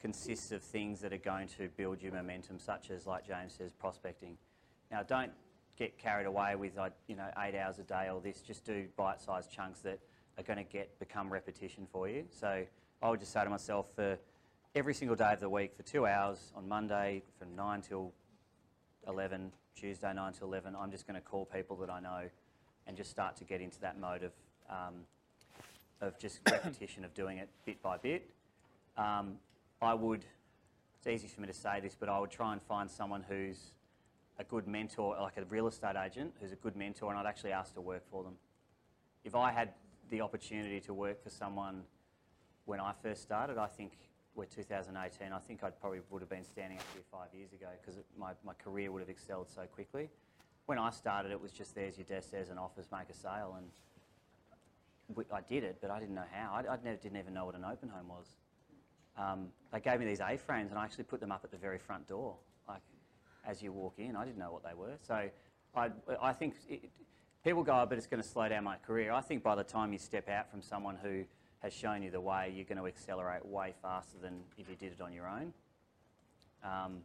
consists 0.00 0.50
of 0.52 0.62
things 0.62 1.00
that 1.00 1.12
are 1.12 1.18
going 1.18 1.48
to 1.48 1.68
build 1.76 2.02
your 2.02 2.12
momentum, 2.12 2.58
such 2.58 2.90
as, 2.90 3.06
like 3.06 3.26
James 3.26 3.54
says, 3.54 3.72
prospecting. 3.72 4.36
Now, 4.90 5.02
don't 5.02 5.32
get 5.76 5.98
carried 5.98 6.26
away 6.26 6.56
with, 6.56 6.72
you 7.06 7.16
know, 7.16 7.28
eight 7.38 7.54
hours 7.54 7.78
a 7.78 7.82
day 7.82 8.08
or 8.12 8.20
this. 8.20 8.40
Just 8.40 8.64
do 8.64 8.86
bite-sized 8.96 9.50
chunks 9.50 9.80
that 9.80 9.98
are 10.38 10.42
going 10.42 10.56
to 10.56 10.64
get 10.64 10.98
become 10.98 11.30
repetition 11.30 11.86
for 11.92 12.08
you. 12.08 12.24
So 12.30 12.64
I 13.02 13.10
would 13.10 13.20
just 13.20 13.32
say 13.32 13.44
to 13.44 13.50
myself, 13.50 13.86
for 13.94 14.18
every 14.74 14.94
single 14.94 15.16
day 15.16 15.32
of 15.32 15.40
the 15.40 15.48
week, 15.48 15.76
for 15.76 15.82
two 15.82 16.06
hours 16.06 16.52
on 16.56 16.68
Monday 16.68 17.22
from 17.38 17.54
nine 17.54 17.82
till 17.82 18.12
11, 19.06 19.52
Tuesday 19.74 20.12
9 20.12 20.32
to 20.34 20.44
11, 20.44 20.74
I'm 20.78 20.90
just 20.90 21.06
going 21.06 21.20
to 21.20 21.26
call 21.26 21.44
people 21.44 21.76
that 21.76 21.90
I 21.90 22.00
know 22.00 22.22
and 22.86 22.96
just 22.96 23.10
start 23.10 23.36
to 23.36 23.44
get 23.44 23.60
into 23.60 23.80
that 23.80 23.98
mode 23.98 24.22
of, 24.24 24.32
um, 24.68 24.94
of 26.00 26.18
just 26.18 26.40
repetition 26.50 27.04
of 27.04 27.14
doing 27.14 27.38
it 27.38 27.48
bit 27.64 27.82
by 27.82 27.96
bit. 27.96 28.30
Um, 28.96 29.34
I 29.82 29.94
would, 29.94 30.24
it's 30.98 31.06
easy 31.06 31.28
for 31.28 31.40
me 31.40 31.46
to 31.46 31.54
say 31.54 31.80
this, 31.80 31.96
but 31.98 32.08
I 32.08 32.18
would 32.18 32.30
try 32.30 32.52
and 32.52 32.60
find 32.62 32.90
someone 32.90 33.24
who's 33.28 33.72
a 34.38 34.44
good 34.44 34.66
mentor, 34.66 35.16
like 35.20 35.36
a 35.36 35.44
real 35.44 35.66
estate 35.66 35.96
agent 35.96 36.32
who's 36.40 36.52
a 36.52 36.56
good 36.56 36.76
mentor, 36.76 37.10
and 37.10 37.18
I'd 37.18 37.26
actually 37.26 37.52
ask 37.52 37.74
to 37.74 37.80
work 37.80 38.02
for 38.10 38.24
them. 38.24 38.34
If 39.24 39.34
I 39.34 39.52
had 39.52 39.70
the 40.10 40.22
opportunity 40.22 40.80
to 40.80 40.94
work 40.94 41.22
for 41.22 41.30
someone 41.30 41.82
when 42.64 42.80
I 42.80 42.92
first 43.02 43.22
started, 43.22 43.58
I 43.58 43.66
think 43.66 43.92
we're 44.34 44.46
2018, 44.46 45.32
I 45.32 45.38
think 45.38 45.64
I 45.64 45.70
probably 45.70 46.00
would 46.10 46.22
have 46.22 46.30
been 46.30 46.44
standing 46.44 46.78
up 46.78 46.84
here 46.94 47.02
five 47.10 47.28
years 47.34 47.52
ago 47.52 47.66
because 47.80 48.00
my, 48.18 48.32
my 48.44 48.54
career 48.54 48.90
would 48.92 49.00
have 49.00 49.08
excelled 49.08 49.48
so 49.48 49.62
quickly. 49.62 50.08
When 50.66 50.78
I 50.78 50.90
started, 50.90 51.32
it 51.32 51.40
was 51.40 51.52
just 51.52 51.74
there's 51.74 51.98
your 51.98 52.06
desk, 52.06 52.30
there's 52.30 52.48
an 52.48 52.58
office, 52.58 52.86
make 52.92 53.10
a 53.10 53.14
sale, 53.14 53.56
and 53.58 53.66
we, 55.14 55.24
I 55.32 55.40
did 55.40 55.64
it, 55.64 55.78
but 55.80 55.90
I 55.90 56.00
didn't 56.00 56.14
know 56.14 56.24
how. 56.32 56.52
I, 56.54 56.60
I 56.60 56.78
never, 56.82 56.96
didn't 56.96 57.18
even 57.18 57.34
know 57.34 57.46
what 57.46 57.54
an 57.54 57.64
open 57.64 57.88
home 57.88 58.08
was. 58.08 58.26
Um, 59.16 59.48
they 59.72 59.80
gave 59.80 60.00
me 60.00 60.06
these 60.06 60.20
A-frames, 60.20 60.70
and 60.70 60.78
I 60.78 60.84
actually 60.84 61.04
put 61.04 61.20
them 61.20 61.32
up 61.32 61.42
at 61.44 61.50
the 61.50 61.56
very 61.56 61.78
front 61.78 62.08
door, 62.08 62.36
like 62.68 62.82
as 63.46 63.62
you 63.62 63.72
walk 63.72 63.94
in. 63.98 64.16
I 64.16 64.24
didn't 64.24 64.38
know 64.38 64.52
what 64.52 64.62
they 64.62 64.74
were. 64.74 64.96
So 65.06 65.28
I, 65.74 65.90
I 66.20 66.32
think 66.32 66.54
it, 66.68 66.90
people 67.44 67.62
go, 67.62 67.80
oh, 67.80 67.86
but 67.86 67.98
it's 67.98 68.06
going 68.06 68.22
to 68.22 68.28
slow 68.28 68.48
down 68.48 68.64
my 68.64 68.76
career. 68.76 69.12
I 69.12 69.20
think 69.20 69.42
by 69.42 69.54
the 69.54 69.64
time 69.64 69.92
you 69.92 69.98
step 69.98 70.28
out 70.28 70.50
from 70.50 70.62
someone 70.62 70.96
who 71.02 71.24
has 71.60 71.72
shown 71.72 72.02
you 72.02 72.10
the 72.10 72.20
way, 72.20 72.52
you're 72.54 72.64
going 72.64 72.78
to 72.78 72.86
accelerate 72.86 73.44
way 73.44 73.74
faster 73.82 74.16
than 74.20 74.40
if 74.56 74.68
you 74.68 74.76
did 74.76 74.92
it 74.92 75.00
on 75.00 75.12
your 75.12 75.28
own. 75.28 75.52
Um, 76.64 76.98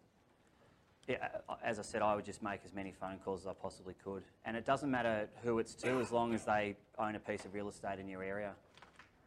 yeah, 1.08 1.28
as 1.64 1.80
I 1.80 1.84
said, 1.84 2.02
I 2.02 2.16
would 2.16 2.26
just 2.26 2.42
make 2.42 2.62
as 2.66 2.74
many 2.74 2.92
phone 2.92 3.20
calls 3.24 3.42
as 3.42 3.48
I 3.48 3.54
possibly 3.54 3.94
could. 4.04 4.24
And 4.46 4.58
it 4.58 4.66
doesn't 4.66 4.90
matter 4.90 5.30
who 5.44 5.60
it's 5.60 5.76
to 5.76 6.00
as 6.00 6.12
long 6.12 6.34
as 6.34 6.46
they 6.46 6.76
own 6.98 7.16
a 7.16 7.20
piece 7.20 7.46
of 7.46 7.54
real 7.54 7.70
estate 7.70 8.00
in 8.00 8.08
your 8.08 8.24
area. 8.24 8.54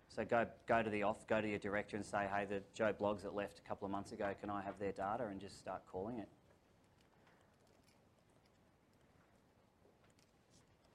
So 0.08 0.24
go, 0.24 0.46
go 0.66 0.82
to 0.82 0.90
the 0.90 1.04
off, 1.04 1.26
go 1.28 1.40
to 1.40 1.48
your 1.48 1.58
director 1.58 1.96
and 1.96 2.04
say, 2.04 2.26
hey, 2.34 2.44
the 2.44 2.62
Joe 2.74 2.92
Bloggs 2.98 3.22
that 3.22 3.34
left 3.34 3.60
a 3.60 3.68
couple 3.68 3.86
of 3.86 3.92
months 3.92 4.10
ago, 4.10 4.32
can 4.40 4.50
I 4.50 4.62
have 4.62 4.78
their 4.80 4.90
data? 4.90 5.26
And 5.30 5.40
just 5.40 5.58
start 5.58 5.82
calling 5.90 6.18
it. 6.18 6.28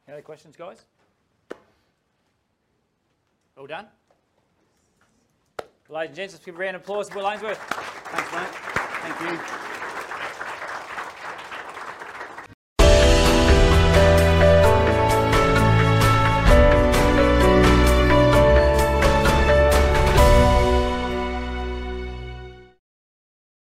Any 0.07 0.15
other 0.15 0.21
questions, 0.21 0.57
guys? 0.57 0.83
All 3.57 3.67
done? 3.67 3.87
Ladies 5.87 6.09
and 6.09 6.15
gents, 6.15 6.33
let's 6.33 6.45
give 6.45 6.55
a 6.55 6.57
round 6.57 6.75
of 6.75 6.81
applause 6.81 7.07
to 7.07 7.15
Will 7.15 7.29
Ainsworth. 7.29 7.57
Thanks, 7.57 8.33
mate. 8.33 8.49
Thank 9.01 9.31
you. 9.31 9.72